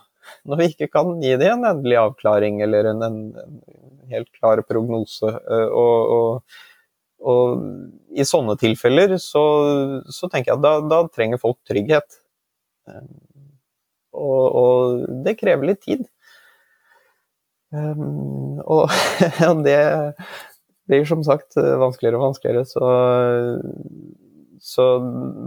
[0.48, 4.62] Når vi ikke kan gi dem en endelig avklaring eller en, en, en helt klar
[4.68, 5.26] prognose.
[5.26, 6.60] Eh, og, og,
[7.24, 7.66] og,
[8.14, 9.42] i sånne tilfeller så,
[10.06, 12.20] så tenker jeg at da, da, trenger folk trygghet.
[14.14, 16.06] Og, og, det krever litt tid.
[17.74, 18.90] Um, og
[19.66, 19.80] det
[20.88, 22.88] blir som sagt vanskeligere og vanskeligere, så,
[24.64, 24.86] så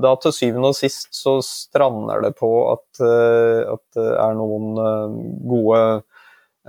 [0.03, 5.17] da til syvende og sist så strander det på at, at det er noen eh,
[5.49, 5.81] gode,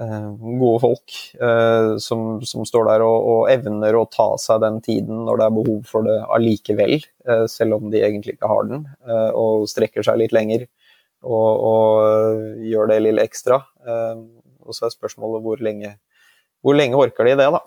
[0.00, 0.28] eh,
[0.61, 5.24] gode folk eh, som, som, står der og, og, evner å ta seg den tiden
[5.28, 6.98] når det er behov for det allikevel,
[7.52, 8.84] selv om de egentlig ikke har den,
[9.36, 10.64] og strekker seg litt lenger
[11.26, 13.59] og, og gjør det lille ekstra.
[14.68, 15.96] Og så er spørsmålet hvor lenge,
[16.64, 17.62] hvor lenge orker de det, da?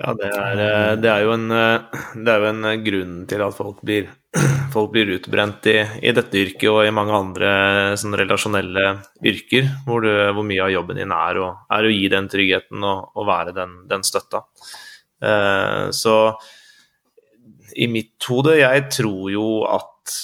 [0.00, 3.42] Ja, det er, eh, det er, jo, en, eh, det er en eh, grunn til
[3.44, 4.06] at folk blir,
[4.74, 7.50] folk blir utbrent i, i, dette yrket og i mange andre
[8.00, 8.86] sånn relasjonelle
[9.28, 12.88] yrker, hvor, du, hvor, mye av jobben din er, og, er å gi den tryggheten
[12.94, 14.46] og, og være den, den støtta.
[15.92, 16.14] Så
[17.76, 20.14] i mitt hode, jeg tror jo at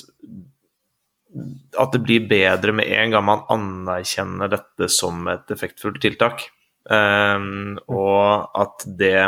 [1.76, 6.49] at det blir bedre med en gang man anerkjenner dette som et effektfullt tiltak.
[6.87, 9.18] Um, og at det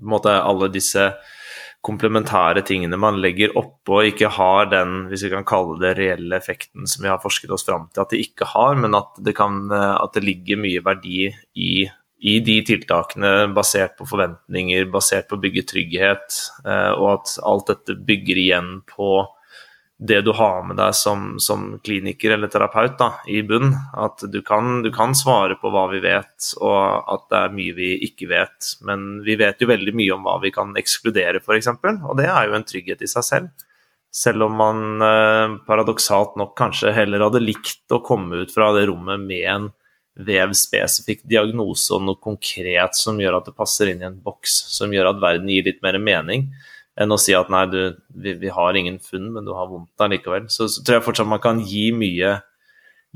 [0.00, 1.10] på en måte alle disse
[1.84, 6.88] komplementære tingene man legger oppå, ikke har den hvis vi kan kalle det reelle effekten
[6.88, 9.62] som vi har forsket oss fram til at det ikke har, men at det, kan,
[9.72, 11.72] at det ligger mye verdi i,
[12.20, 17.72] i, de tiltakene basert på forventninger, basert på å bygge trygghet, eh, og at alt
[17.72, 19.22] dette bygger igjen på
[20.00, 23.74] det du har med deg som, som kliniker eller terapeut da, i bunn.
[23.92, 27.74] At du kan, du kan, svare på hva vi vet, og at det er mye
[27.76, 28.70] vi ikke vet.
[28.88, 32.48] Men vi vet jo veldig mye om hva vi kan ekskludere, f.eks., og det er
[32.48, 33.66] jo en trygghet i seg selv.
[34.10, 38.88] Selv om man eh, paradoksalt nok kanskje heller hadde likt å komme ut fra det
[38.88, 39.68] rommet med en
[40.20, 44.90] vevspesifikk diagnose og noe konkret som gjør at det passer inn i en boks, som
[44.92, 46.48] gjør at verden gir litt mer mening
[47.00, 47.80] enn å si at nei, du,
[48.12, 50.48] vi, vi, har ingen funn, men du har vondt allikevel.
[50.52, 52.34] Så, så tror jeg fortsatt man kan gi mye,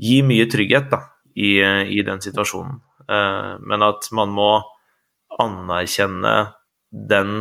[0.01, 1.01] gi mye trygghet da,
[1.35, 2.79] i, i, den situasjonen.
[3.05, 4.49] Eh, men at man må
[5.41, 6.35] anerkjenne
[6.89, 7.35] den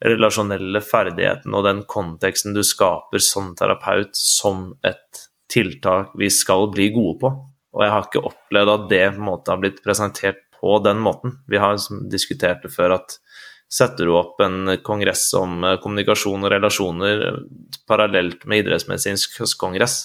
[0.00, 6.88] relasjonelle ferdigheten og den konteksten du skaper som terapeut, som et tiltak vi skal bli
[6.94, 7.32] gode på.
[7.74, 11.00] Og jeg har ikke opplevd at det på en måte har blitt presentert på den
[11.02, 11.38] måten.
[11.50, 11.78] Vi har
[12.12, 13.18] diskutert det før at
[13.70, 17.42] setter du opp en kongress om eh, kommunikasjon og relasjoner eh,
[17.88, 20.00] parallelt med idrettsmedisinsk høstkongress,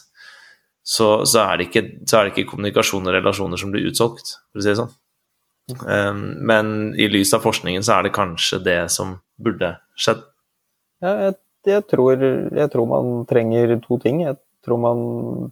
[0.86, 4.62] så, så, er ikke, så, er det ikke, kommunikasjon og relasjoner som blir utsolgt, for
[4.62, 4.94] å si det sånn.
[5.82, 6.68] Um, men
[7.02, 10.22] i lys av forskningen så er det kanskje det som burde skjedd.
[11.02, 14.22] Ja, jeg, jeg, tror, jeg tror man trenger to ting.
[14.28, 15.02] Jeg tror man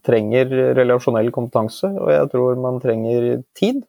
[0.06, 3.82] trenger relasjonell kompetanse, og jeg tror man trenger tid.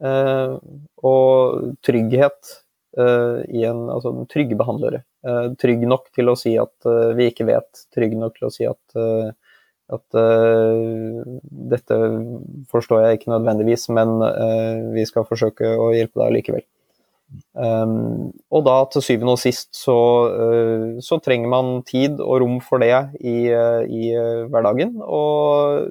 [0.00, 0.54] Uh,
[1.02, 2.54] og trygghet
[2.98, 5.04] i en altså, trygge behandlere.
[5.20, 8.52] Uh, trygg nok til å si at uh, vi ikke vet, trygg nok til å
[8.54, 8.80] si at,
[9.90, 10.18] at
[11.70, 11.96] dette
[12.70, 14.20] forstår jeg ikke nødvendigvis, men
[14.94, 16.62] vi skal forsøke å hjelpe deg likevel.
[17.58, 19.96] Um, og da til syvende og sist så,
[21.02, 24.14] så, trenger man tid og rom for det i, i
[24.50, 24.96] hverdagen.
[25.02, 25.90] Og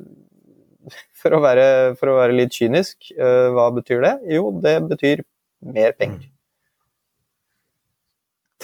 [1.20, 1.70] for å, være,
[2.00, 4.18] for å være litt kynisk, hva betyr det?
[4.39, 5.28] Jo, det betyr
[5.76, 6.28] mer penger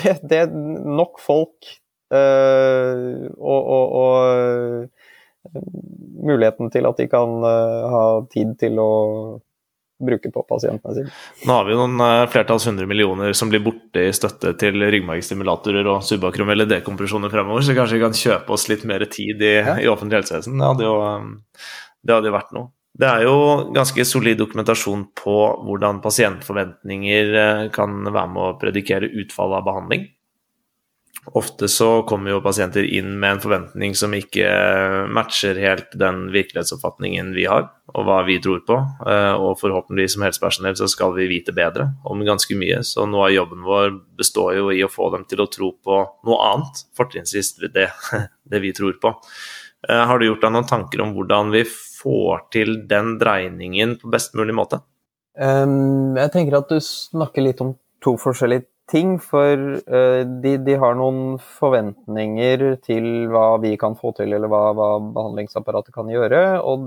[0.02, 1.72] det, det er nok folk
[2.14, 4.88] øh, og, og, og,
[6.26, 8.92] muligheten til at de kan øh, ha tid til å
[10.06, 11.12] bruke på pasientene sine.
[11.48, 15.88] Nå har vi jo noen flertalls hundre millioner som blir borte i støtte til ryggmargstimulatorer
[15.88, 19.54] og subakrom eller dekompresjoner fremover, så kanskje vi kan kjøpe oss litt mer tid i,
[19.62, 19.78] ja.
[19.80, 20.60] i offentlig helsevesen.
[20.60, 20.98] Det hadde jo,
[22.04, 22.74] det hadde vært noe.
[22.96, 23.38] Det er jo
[23.76, 25.38] ganske solid dokumentasjon på
[25.68, 30.06] hvordan pasientforventninger eh, kan være med å predikere utfallet av behandling.
[31.34, 34.46] Ofte så kommer jo pasienter inn med en forventning som ikke
[35.10, 37.66] matcher helt den virkelighetsoppfatningen vi har,
[37.96, 38.78] og hva vi tror på.
[39.10, 42.80] Eh, og forhåpentligvis som helsepersonell så skal vi vite bedre om ganske mye.
[42.86, 43.92] Så noe av jobben vår
[44.22, 47.90] består jo i å få dem til å tro på noe annet, fortrinnsvis det,
[48.52, 49.18] det vi tror på.
[49.90, 54.12] Eh, har du gjort deg noen tanker om hvordan vi får til den dreiningen på
[54.14, 54.82] best mulig måte?
[55.36, 57.74] Jeg tenker at du snakker litt om
[58.04, 59.18] to forskjellige ting.
[59.20, 59.58] For
[59.92, 64.90] uh, de, de, har noen forventninger til hva vi kan få til, eller hva, hva,
[65.18, 66.44] behandlingsapparatet kan gjøre.
[66.64, 66.86] Og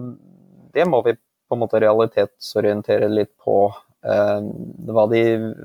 [0.73, 3.61] det må vi på en måte realitetsorientere litt på.
[3.99, 5.23] Hva, de,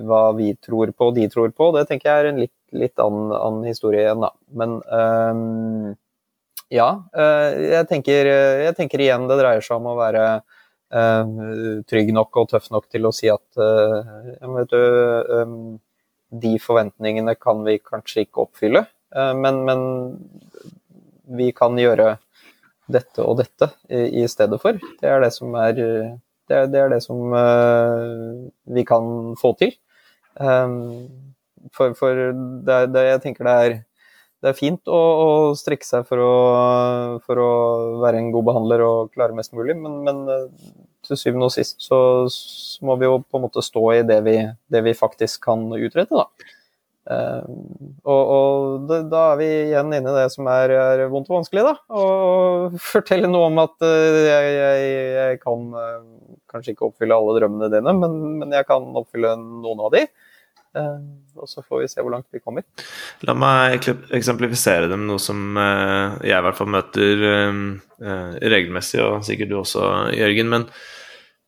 [0.09, 3.29] hva, vi tror på, de tror på, det tenker jeg er en litt, litt annen,
[3.38, 4.31] annen historie igjen, da.
[4.57, 5.91] Men um,
[6.72, 10.26] ja, eh, jeg tenker, eh, jeg tenker, igjen det dreier seg om å være
[10.93, 15.80] uh, trygg nok og tøff nok til å si at vet du,
[16.43, 19.82] de forventningene kan vi kanskje ikke oppfylle, men, men,
[21.34, 22.18] vi kan gjøre
[22.91, 24.78] dette og dette i, stedet for.
[24.99, 27.32] Det er det som er det er det, er det som
[28.76, 29.07] vi kan
[29.39, 29.72] få til.
[30.36, 32.22] For, for
[32.68, 33.78] det, jeg tenker det er
[34.43, 36.31] det er fint å, å strekke seg for å,
[37.23, 37.51] for å,
[38.03, 40.73] være en god behandler og klare mest mulig, men, men eh,
[41.07, 44.19] til syvende og sist så, så, må vi jo på en måte stå i det
[44.25, 44.35] vi,
[44.67, 46.27] det vi faktisk kan utrette, da.
[47.03, 47.43] Uh,
[48.07, 51.41] og, og det, da er vi igjen inne i det som er, er vondt og
[51.41, 51.73] vanskelig, da.
[51.99, 57.35] Og fortelle noe om at uh, jeg, jeg, jeg, kan uh, kanskje ikke oppfylle alle
[57.39, 60.05] drømmene dine, men, men jeg kan oppfylle noen av de.
[60.78, 60.99] Eh,
[61.38, 62.65] og så får vi se hvor langt vi kommer.
[63.28, 67.61] La meg eksemplifisere det med noe som eh, jeg i hvert fall møter eh,
[68.53, 70.49] regelmessig, og sikkert du også, Jørgen.
[70.53, 70.67] Men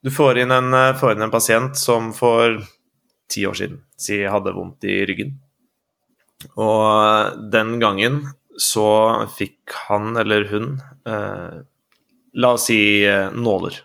[0.05, 2.59] du får inn en, får inn en pasient som for
[3.31, 5.33] ti år siden si hadde vondt i ryggen.
[6.61, 8.21] Og den gangen
[8.61, 10.75] så fikk han eller hun
[12.35, 12.77] La oss si
[13.33, 13.79] nåler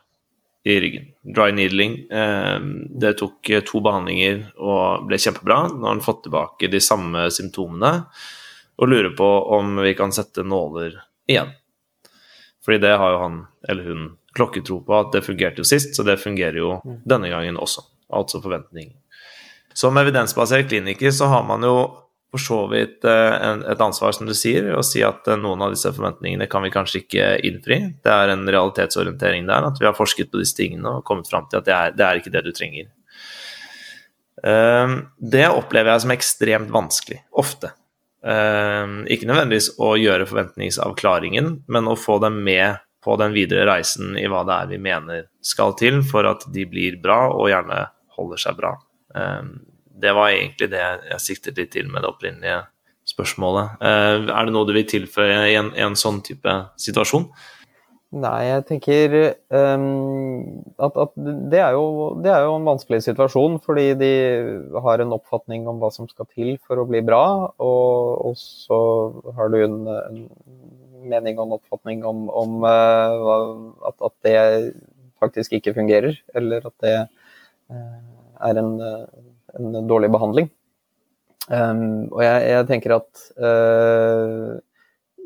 [0.65, 1.05] i ryggen.
[1.23, 1.97] Dry needling.
[2.11, 2.59] Eh,
[3.01, 5.63] det tok eh, to behandlinger og ble kjempebra.
[5.73, 7.95] Nå har han fått tilbake de samme symptomene
[8.81, 10.99] og lurer på om vi kan sette nåler
[11.29, 11.53] igjen.
[12.65, 13.39] Fordi det har jo han
[13.69, 16.75] eller hun klokketro på at det fungerte jo sist, så det fungerer jo
[17.09, 17.83] denne gangen også.
[18.13, 18.93] Altså forventning.
[19.75, 21.75] Som evidensbasert kliniker så har man jo
[22.31, 25.75] for så vidt eh, et ansvar, som du sier, å si at eh, noen av
[25.75, 27.81] disse forventningene kan vi kanskje ikke innfri.
[28.05, 31.49] Det er en realitetsorientering der, at vi har forsket på disse tingene og kommet fram
[31.51, 32.91] til at det er, det er ikke det du trenger.
[34.47, 37.73] Ehm, det opplever jeg som ekstremt vanskelig, ofte.
[38.27, 44.15] Ehm, ikke nødvendigvis å gjøre forventningsavklaringen, men å få dem med på den videre reisen
[44.21, 47.87] i hva det er vi mener skal til for at de blir bra, og gjerne
[48.17, 48.75] holder seg bra.
[50.01, 52.61] Det var egentlig det jeg siktet litt til med det opprinnelige
[53.11, 53.79] spørsmålet.
[53.83, 57.29] Eh, er det noe du vil tilføye i en, i en sånn type situasjon?
[58.11, 59.13] Nei, jeg tenker
[59.55, 61.85] um, at, at det, er jo,
[62.19, 64.11] det, er jo, en vanskelig situasjon, fordi de
[64.83, 67.23] har en oppfatning om hva som skal til for å bli bra,
[67.63, 68.81] og, og så
[69.37, 70.25] har du en, en,
[71.07, 74.35] mening og en oppfatning om, om uh, at, at, det
[75.23, 77.97] faktisk ikke fungerer, eller at det uh,
[78.43, 79.07] er en uh,
[79.59, 80.51] en dårlig behandling.
[81.51, 84.59] Um, og jeg, jeg, tenker at uh,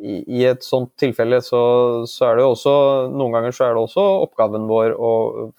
[0.01, 1.61] i, i, et sånt tilfelle så,
[2.09, 2.73] så, er det også
[3.13, 5.11] Noen ganger så er det også oppgaven vår å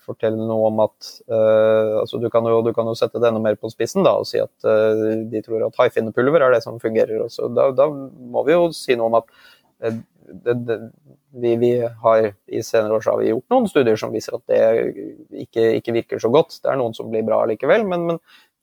[0.08, 3.44] fortelle noe om at uh, altså du, kan jo, du kan jo sette det enda
[3.44, 6.82] mer på spissen da, og si at uh, de tror at haifinnepulver er det som
[6.82, 7.28] fungerer.
[7.28, 7.52] Også.
[7.54, 9.30] Da, da må vi jo si noe om at
[10.26, 10.80] det, det,
[11.36, 14.46] vi, vi, har I senere år så har vi gjort noen studier som viser at
[14.50, 14.62] det
[15.46, 16.58] ikke, ikke virker så godt.
[16.64, 18.22] Det er noen som blir bra likevel, men, men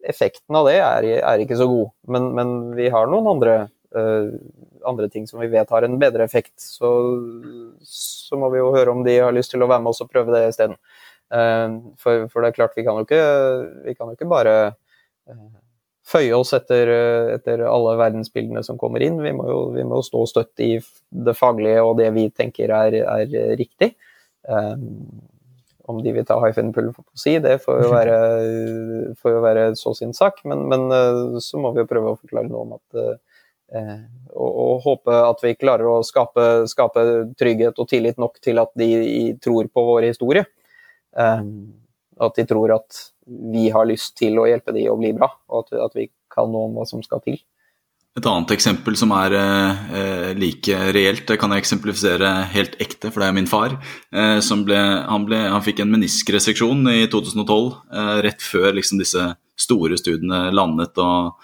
[0.08, 1.92] effekten av det er, er ikke så god.
[2.10, 3.56] Men, men, vi har noen andre,
[3.96, 4.34] uh,
[4.88, 6.54] andre, ting som vi vet har en bedre effekt.
[6.60, 6.90] Så,
[7.86, 10.12] så, må vi jo høre om de har lyst til å være med oss og
[10.12, 10.78] prøve det isteden.
[11.32, 13.24] Uh, for, for, det er klart, vi kan jo ikke,
[13.88, 15.50] vi kan jo ikke bare uh,
[16.12, 16.90] føye oss etter,
[17.38, 19.20] etter, alle verdensbildene som kommer inn.
[19.22, 20.74] Vi må jo, vi må stå støtt i
[21.12, 23.94] det faglige og det vi tenker er, er riktig.
[24.42, 25.22] Um,
[25.90, 28.16] om de vil ta Hyphen-pulver på si, det får jo være,
[29.22, 30.42] får jo være så sin sak.
[30.48, 34.00] Men, men, eh, så må vi jo prøve å forklare noe om at eh,
[34.32, 37.04] og, og, håpe at vi klarer å skape, skape,
[37.40, 40.44] trygghet og tillit nok til at de tror på vår historie.
[41.16, 41.46] Eh,
[42.22, 45.64] at de tror at vi har lyst til å hjelpe de å bli bra, og
[45.64, 47.40] at, at vi kan noe om hva som skal til.
[48.12, 53.22] Et annet eksempel som er eh, like reelt, det kan jeg eksemplifisere helt ekte, for
[53.22, 53.78] det er min far.
[54.12, 54.36] Eh,
[54.68, 59.96] ble, han, ble, han, fikk en meniskreseksjon i 2012, eh, rett før liksom, disse store
[59.96, 61.40] studiene landet og,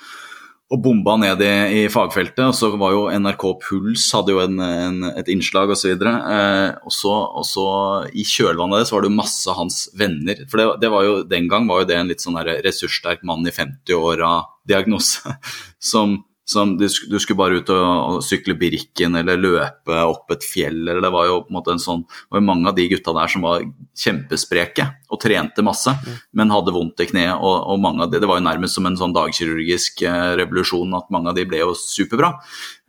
[0.69, 2.45] og bomba ned i, i, fagfeltet.
[2.51, 5.97] Og så var jo NRK Puls hadde jo en, en, et innslag osv.
[5.97, 7.69] Eh, og, så, og så
[8.13, 10.45] i kjølvannet av det så var det jo masse hans venner.
[10.53, 13.49] For det, det var jo, den gang var jo det en litt sånn ressurssterk mann
[13.49, 15.39] i 50-åra-diagnose
[15.97, 16.19] som
[16.49, 20.81] som du, du, skulle bare ut og, og, sykle Birken eller løpe opp et fjell.
[20.81, 23.13] eller Det var jo på en måte en sånn, det var mange av de gutta
[23.13, 26.17] der som var kjempespreke og trente masse, mm.
[26.41, 27.35] men hadde vondt i kneet.
[27.37, 30.97] Og, og, mange av de, Det var jo nærmest som en sånn dagkirurgisk eh, revolusjon
[30.97, 32.33] at mange av de ble jo superbra.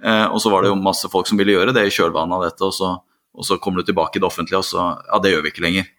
[0.07, 2.47] Eh, og så var det jo masse folk som ville gjøre det i kjølvannet av
[2.47, 2.95] dette, og så,
[3.35, 5.67] og så kommer du tilbake i det offentlige, og så Ja, det gjør vi ikke
[5.67, 5.91] lenger.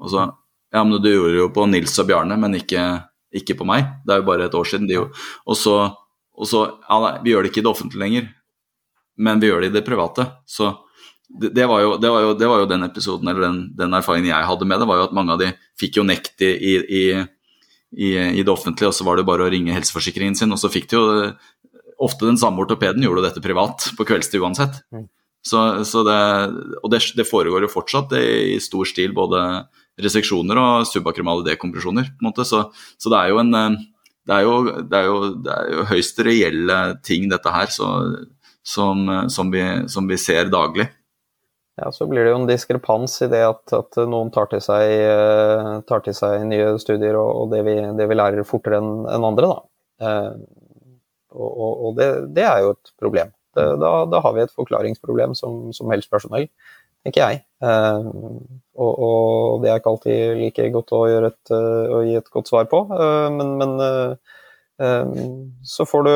[0.00, 0.30] Og så
[0.72, 3.02] Ja, men du gjorde det jo på Nils og Bjarne, men ikke,
[3.36, 3.98] ikke på meg.
[4.06, 4.88] Det er jo bare et år siden.
[4.88, 5.10] De jo,
[5.44, 5.90] og så
[6.40, 8.30] og så ja, nei, Vi gjør det ikke i det offentlige lenger,
[9.20, 10.26] men vi gjør det i det private.
[10.48, 10.72] Så
[11.28, 13.94] det, det, var, jo, det, var, jo, det var, jo, den episoden, eller den, den,
[13.94, 16.50] erfaringen jeg hadde med det, var jo at mange av de fikk jo nekt i,
[16.50, 17.04] i,
[17.92, 18.10] i,
[18.40, 20.90] i det offentlige, og så var det bare å ringe helseforsikringen sin, og så fikk
[20.90, 21.08] de jo
[22.00, 24.78] Ofte den samme ortopeden gjorde dette privat på kveldstid uansett.
[24.88, 25.02] Mm.
[25.44, 26.20] Så, så det,
[26.80, 29.42] og det, det, foregår jo fortsatt i stor stil, både
[30.00, 32.08] reseksjoner og subakromale dekompresjoner.
[32.08, 32.62] på en måte, så,
[32.96, 33.52] så det er jo en
[34.28, 37.88] det er jo, det er jo, det er jo høyst reelle ting, dette her, så,
[38.66, 40.86] som, som, vi, som, vi, ser daglig.
[41.80, 44.84] Ja, Så blir det jo en diskrepans i det at, at noen tar til, seg,
[45.00, 49.06] eh, tar til, seg, nye studier og, og det, vi, det, vi, lærer fortere enn
[49.08, 49.54] en andre.
[49.54, 49.60] Da.
[50.04, 50.32] Eh,
[51.30, 53.32] og, og det, det, er jo et problem.
[53.56, 53.72] Da,
[54.06, 56.46] da, har vi et forklaringsproblem som, som helsepersonell
[57.04, 57.42] tenker jeg.
[57.60, 58.08] Uh,
[58.80, 62.48] og, og, det er ikke alltid like godt å, et, uh, å gi et godt
[62.48, 64.18] svar på, uh, men, men
[65.68, 66.14] så får du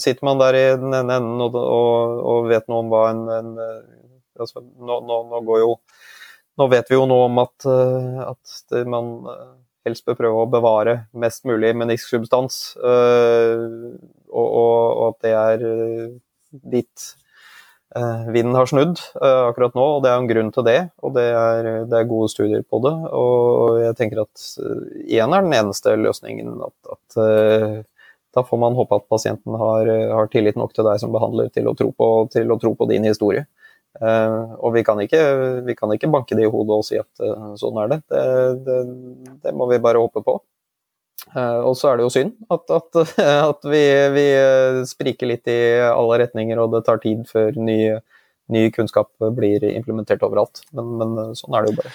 [0.00, 3.20] Sitter man der i den ene enden og, og, og vet noe om hva en,
[3.28, 5.74] en altså, nå, nå, nå, går jo
[6.56, 9.10] Nå vet vi jo noe om at, at det, man
[9.84, 15.68] helst bør prøve å bevare mest mulig menisksubstans, og, og, at det er
[16.64, 17.25] ditt eh,
[18.32, 20.78] vinden har snudd eh, akkurat nå, og det er en grunn til det.
[21.04, 22.94] Og det er, det er gode studier på det.
[23.16, 24.46] Og jeg tenker at
[25.06, 26.56] én er den eneste løsningen.
[26.66, 27.84] At, at
[28.36, 31.70] da får man håpe at pasienten har, har, tillit nok til deg som behandler til
[31.70, 33.46] å tro på, å tro på din historie.
[33.96, 35.20] Og vi kan, ikke,
[35.64, 37.22] vi kan, ikke, banke det i hodet og si at
[37.56, 38.02] sånn er det.
[38.12, 38.26] Det,
[38.66, 38.76] det.
[39.46, 40.36] det, må vi bare håpe på.
[41.32, 43.00] Uh, og så er det jo synd at, at,
[43.50, 43.82] at vi,
[44.14, 44.26] vi,
[44.88, 45.58] spriker litt i
[45.88, 47.80] alle retninger, og det tar tid før ny,
[48.52, 50.62] ny kunnskap blir implementert overalt.
[50.76, 51.94] Men, men, sånn er det jo bare.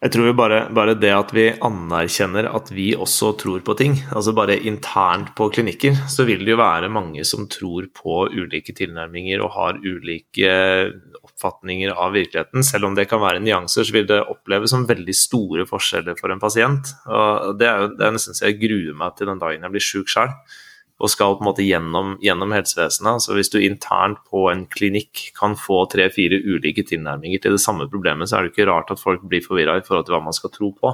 [0.00, 3.98] Jeg tror jo bare, bare, det at vi anerkjenner at vi også tror på ting,
[4.16, 8.72] altså bare internt på klinikker, så vil det jo være mange som tror på ulike
[8.78, 10.54] tilnærminger og har ulike
[11.40, 12.64] oppfatninger av virkeligheten.
[12.64, 16.30] Selv om det kan være nyanser, så vil det oppleves som veldig store forskjeller for
[16.30, 16.92] en pasient.
[17.08, 19.84] Og det er det er nesten så jeg gruer meg til den dagen jeg blir
[19.84, 20.34] sjuk sjøl
[21.00, 23.22] og skal på en måte gjennom, gjennom helsevesenet.
[23.24, 27.88] Så hvis du internt på en klinikk kan få tre-fire ulike tilnærminger til det samme
[27.88, 30.36] problemet, så er det ikke rart at folk blir forvirra i forhold til hva man
[30.36, 30.92] skal tro på.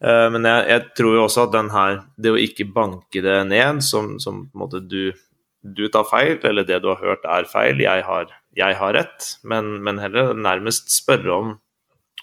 [0.00, 3.36] Uh, men jeg, jeg, tror jo også at den her, det å ikke banke det
[3.50, 5.12] ned som, som på en måte du,
[5.60, 9.32] du tar feil, eller det du har hørt er feil, jeg har jeg har rett,
[9.46, 11.56] men, men, heller nærmest spørre om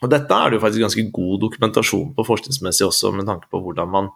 [0.03, 3.61] Og dette er det jo faktisk ganske god dokumentasjon på forskningsmessig også, med tanke på
[3.63, 4.09] hvordan man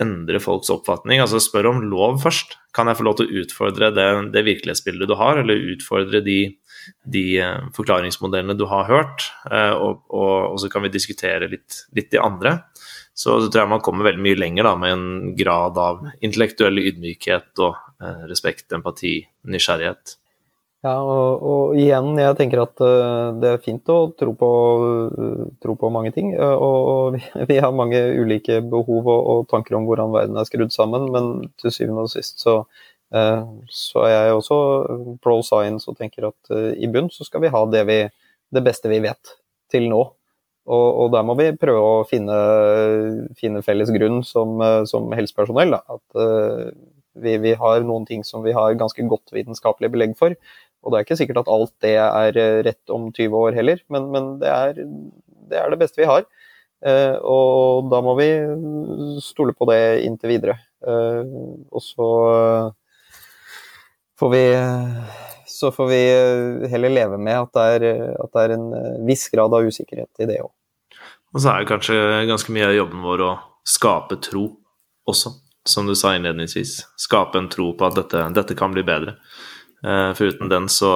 [0.00, 1.20] endrer folks oppfatning.
[1.20, 2.56] Altså spør om lov først.
[2.72, 6.38] Kan jeg få lov til å utfordre det, det virkelighetsbildet du har, eller utfordre de,
[7.04, 11.82] de uh, forklaringsmodellene du har hørt, uh, og, og, og, så kan vi diskutere litt,
[11.96, 12.56] litt de andre.
[13.12, 17.60] Så, tror jeg man kommer veldig mye lenger da, med en grad av intellektuell ydmykhet
[17.60, 19.18] og eh, respekt, empati,
[19.50, 20.14] nysgjerrighet.
[20.80, 24.48] Ja, og, og, igjen, jeg tenker at uh, det er fint å tro på,
[25.12, 26.30] uh, tro på mange ting.
[26.32, 27.18] Uh, og
[27.50, 31.50] vi, har mange ulike behov og, og, tanker om hvordan verden er skrudd sammen, men
[31.60, 32.62] til syvende og sist så,
[33.10, 34.56] så er jeg også
[35.20, 37.96] pro science og tenker at i bunn så skal vi ha det, vi,
[38.54, 39.32] det beste vi vet
[39.72, 39.98] til nå.
[40.70, 42.36] Og, og, der må vi prøve å finne,
[43.34, 45.74] finne felles grunn som, som helsepersonell.
[45.74, 45.98] Da.
[45.98, 46.70] At
[47.18, 50.36] vi, vi, har noen ting som vi har ganske godt vitenskapelig belegg for,
[50.80, 53.80] og det er ikke sikkert at alt det er eh, rett om 20 år heller,
[53.92, 56.24] men, men det, er, det, er, det beste vi har.
[56.80, 58.30] Eh, og da må vi
[59.24, 60.56] stole på det inntil videre.
[60.80, 61.34] Eh,
[61.68, 62.08] og så
[64.20, 64.44] får vi
[65.50, 66.00] så får vi
[66.72, 67.84] heller leve med at det er,
[68.16, 68.68] at det er en
[69.04, 70.52] viss grad av usikkerhet i det òg.
[71.34, 71.96] Og så er det kanskje
[72.30, 73.30] ganske mye av jobben vår å
[73.68, 74.46] skape tro
[75.10, 75.34] også,
[75.68, 76.78] som du sa innledningsvis.
[76.98, 79.18] Skape en tro på at dette, dette kan bli bedre.
[79.84, 80.92] Eh, for uten den så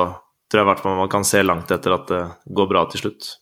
[0.51, 2.23] tror jeg i hvert fall man kan se langt etter at det
[2.57, 3.33] går bra til slutt.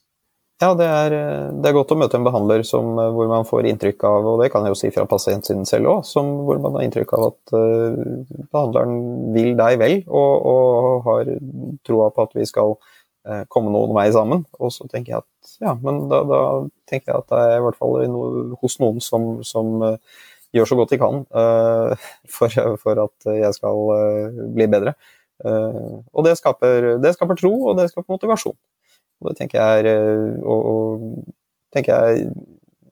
[0.62, 1.14] Ja, det er,
[1.58, 4.52] det er godt å møte en behandler som, hvor man får inntrykk av, og det
[4.52, 6.10] kan jeg jo si fra pasientsiden selv òg,
[6.46, 7.96] hvor man har inntrykk av at uh,
[8.52, 9.00] behandleren
[9.34, 11.32] vil deg vel og, og har
[11.82, 14.44] troa på at vi skal uh, komme noen vei sammen.
[14.62, 16.42] Og så tenker jeg at ja, men da, da
[16.86, 18.22] tenker jeg at det er i hvert fall no,
[18.62, 20.22] hos noen som, som uh,
[20.54, 21.22] gjør så godt de kan
[22.36, 23.86] for, for, at jeg skal
[24.52, 24.92] bli bedre.
[25.44, 28.56] Eh, og det skaper, det skaper, tro, og det skaper motivasjon.
[29.22, 31.22] Og det tenker jeg er, eh, og, og,
[31.74, 32.26] tenker jeg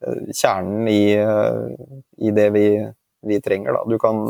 [0.00, 1.90] er kjernen i, eh,
[2.26, 2.66] i det vi,
[3.28, 3.76] vi, trenger.
[3.76, 3.84] Da.
[3.90, 4.22] Du kan,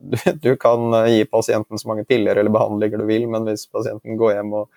[0.00, 4.20] du, du kan gi pasienten så mange piller eller behandlinger du vil, men hvis pasienten
[4.20, 4.70] går hjem og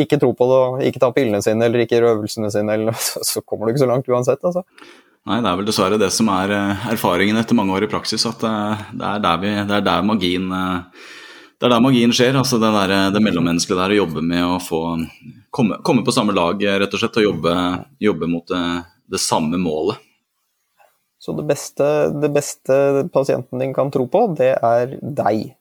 [0.00, 2.96] ikke tror på det, og ikke tar pillene sine eller ikke gjør øvelsene sine, eller,
[3.30, 4.40] så kommer du ikke så langt uansett.
[4.42, 4.64] altså.
[5.24, 6.50] Nei, det er vel dessverre det som er
[6.92, 10.50] erfaringen etter mange år i praksis, at det er der, vi, det er der magien
[11.58, 12.36] det er der magien skjer.
[12.38, 14.80] altså Det, der, det mellommenneskelige der å jobbe med å få
[15.54, 17.54] komme, komme, på samme lag rett og slett, og jobbe,
[18.02, 18.62] jobbe mot det,
[19.12, 20.00] det, samme målet.
[21.22, 21.86] Så det beste,
[22.20, 25.54] det beste, pasienten din kan tro på, det er deg.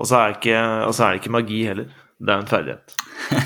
[0.00, 1.90] Og så er, er, det ikke magi heller.
[2.20, 2.94] Det er en ferdighet.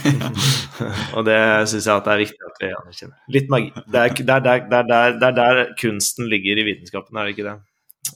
[1.16, 1.40] og det
[1.70, 3.18] syns jeg at det er viktig at vi anerkjenner.
[3.34, 3.72] Litt magi.
[3.90, 7.34] Det er, der, der, der, er, det er der kunsten ligger i vitenskapen, er det
[7.34, 7.56] ikke det?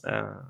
[0.05, 0.47] Uh,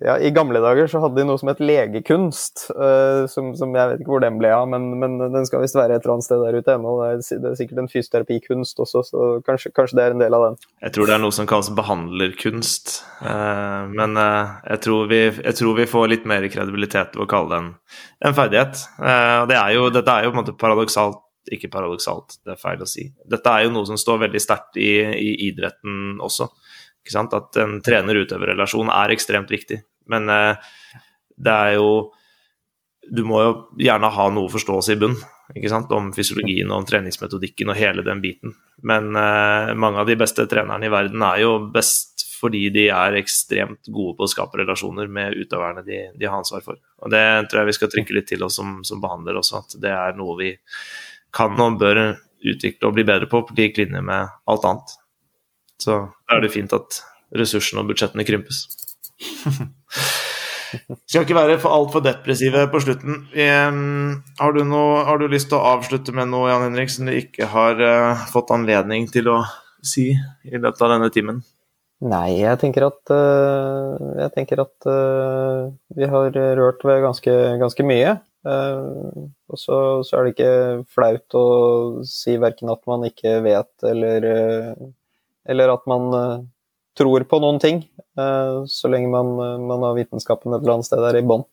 [0.00, 3.90] ja, I gamle dager så hadde de noe som het legekunst, uh, som, som, jeg
[3.90, 6.26] vet ikke hvor den ble av, men, men den skal visst være et eller annet
[6.28, 6.92] sted der ute ennå.
[7.02, 10.46] Det, det, er sikkert en fysioterapikunst også, så kanskje, kanskje, det er en del av
[10.46, 10.60] den.
[10.86, 15.58] Jeg tror det er noe som kalles behandlerkunst, uh, men uh, jeg, tror vi, jeg,
[15.58, 17.60] tror vi, får litt mer kredibilitet ved å kalle det
[18.28, 18.86] en, ferdighet.
[19.02, 21.20] og det er jo, dette er jo på en måte paradoksalt
[21.50, 23.08] ikke paradoksalt, det er feil å si.
[23.26, 26.46] Dette er jo noe som står veldig sterkt i, i idretten også.
[27.10, 29.82] At en trener-utøver-relasjon er ekstremt viktig.
[30.10, 30.72] Men eh,
[31.36, 32.12] det er jo
[33.02, 35.16] Du må jo gjerne ha noe forståelse i bunn.
[35.90, 38.54] om fysiologien og om treningsmetodikken og hele den biten.
[38.82, 43.18] Men uh, mange av de beste trenerne i verden er jo best fordi de er
[43.18, 46.78] ekstremt gode på å skape relasjoner med utøverne de, de har ansvar for.
[47.02, 49.76] Og Det tror jeg vi skal trykke litt til oss som, som behandler også, at
[49.82, 50.50] det er noe vi
[51.34, 52.02] kan og bør
[52.42, 54.96] utvikle og bli bedre på, på lik linje med alt annet.
[55.82, 55.98] Så
[56.30, 57.02] er det fint at
[57.34, 58.66] ressursene og budsjettene krympes.
[61.08, 63.26] Skal ikke være for altfor depressive på slutten.
[64.40, 67.14] Har du, noe, har du, lyst til å avslutte med noe Jan Henrik, som du
[67.16, 69.42] ikke har uh, fått anledning til å
[69.84, 71.42] si i løpet av denne timen?
[72.02, 77.86] Nei, jeg tenker at, uh, jeg tenker at uh, vi har rørt ved ganske, ganske
[77.86, 78.16] mye.
[78.42, 80.54] og så, så, er det ikke
[80.90, 81.46] flaut å
[82.08, 84.26] si verken at man ikke vet, eller,
[85.48, 86.10] eller at man
[86.98, 87.82] tror på noen ting,
[88.18, 89.34] eh, så lenge man,
[89.66, 91.44] man, har vitenskapen et eller annet sted der i bånn.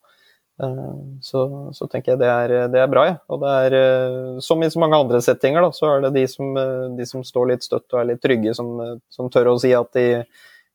[0.63, 3.15] Eh, så, så, tenker jeg det er, det er bra, ja.
[3.31, 6.25] Og det er, eh, som i så mange andre settinger, da, så er det de
[6.31, 6.59] som,
[6.97, 8.75] de som står litt støtt og er litt trygge, som,
[9.13, 10.07] som tør å si at de,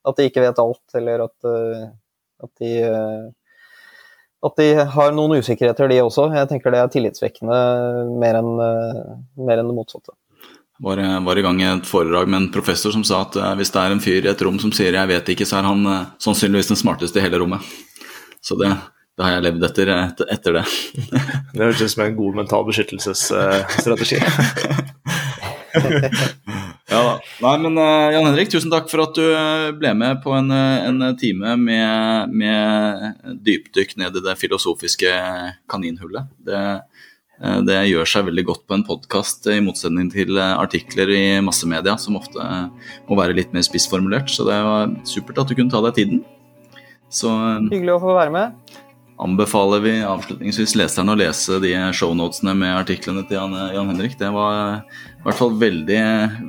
[0.04, 1.50] at de, ikke vet alt, eller at,
[2.44, 2.76] at de
[4.44, 6.26] at de har noen usikkerheter, de også.
[6.36, 7.60] Jeg tenker det er tillitsvekkende
[8.20, 8.50] mer enn,
[9.40, 10.12] mer enn det motsatte
[10.79, 13.70] var, var, i gang i et foredrag med en professor som sa at uh, hvis
[13.75, 15.87] det er en fyr i et rom som sier 'jeg vet ikke', så er han
[15.87, 17.61] uh, sannsynligvis den smarteste i hele rommet.
[18.43, 18.72] Så det,
[19.16, 19.89] det har jeg levd etter,
[20.31, 20.64] etter, det.
[21.55, 24.18] det høres ut som en god mental beskyttelsesstrategi.
[26.93, 27.14] ja da.
[27.43, 29.25] Nei, men Jan Henrik, tusen takk for at du
[29.79, 35.14] ble med på en, en time med, med dypdykk ned i det filosofiske
[35.70, 36.29] kaninhullet.
[36.45, 36.81] Det Eh,
[37.66, 41.97] det gjør seg veldig godt på en podkast, i motsetning til eh, artikler i massemedia,
[42.01, 44.30] som ofte eh, må være litt mer spissformulert.
[44.30, 46.22] Så det var supert at du kunne ta deg tiden.
[47.12, 47.30] Så
[47.70, 48.78] Hyggelig å få være med.
[49.24, 54.16] Anbefaler vi avslutningsvis leserne å lese de shownotene med artiklene til Jan, Jan Henrik.
[54.18, 56.01] Det var i hvert fall veldig,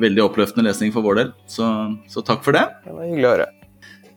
[0.02, 1.68] veldig oppløftende lesning for vår del, så,
[2.10, 2.66] så takk for det.
[2.86, 3.52] Det var hyggelig å høre.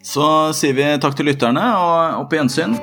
[0.09, 2.79] Så sier vi takk til lytterne, og, opp på gjensyn.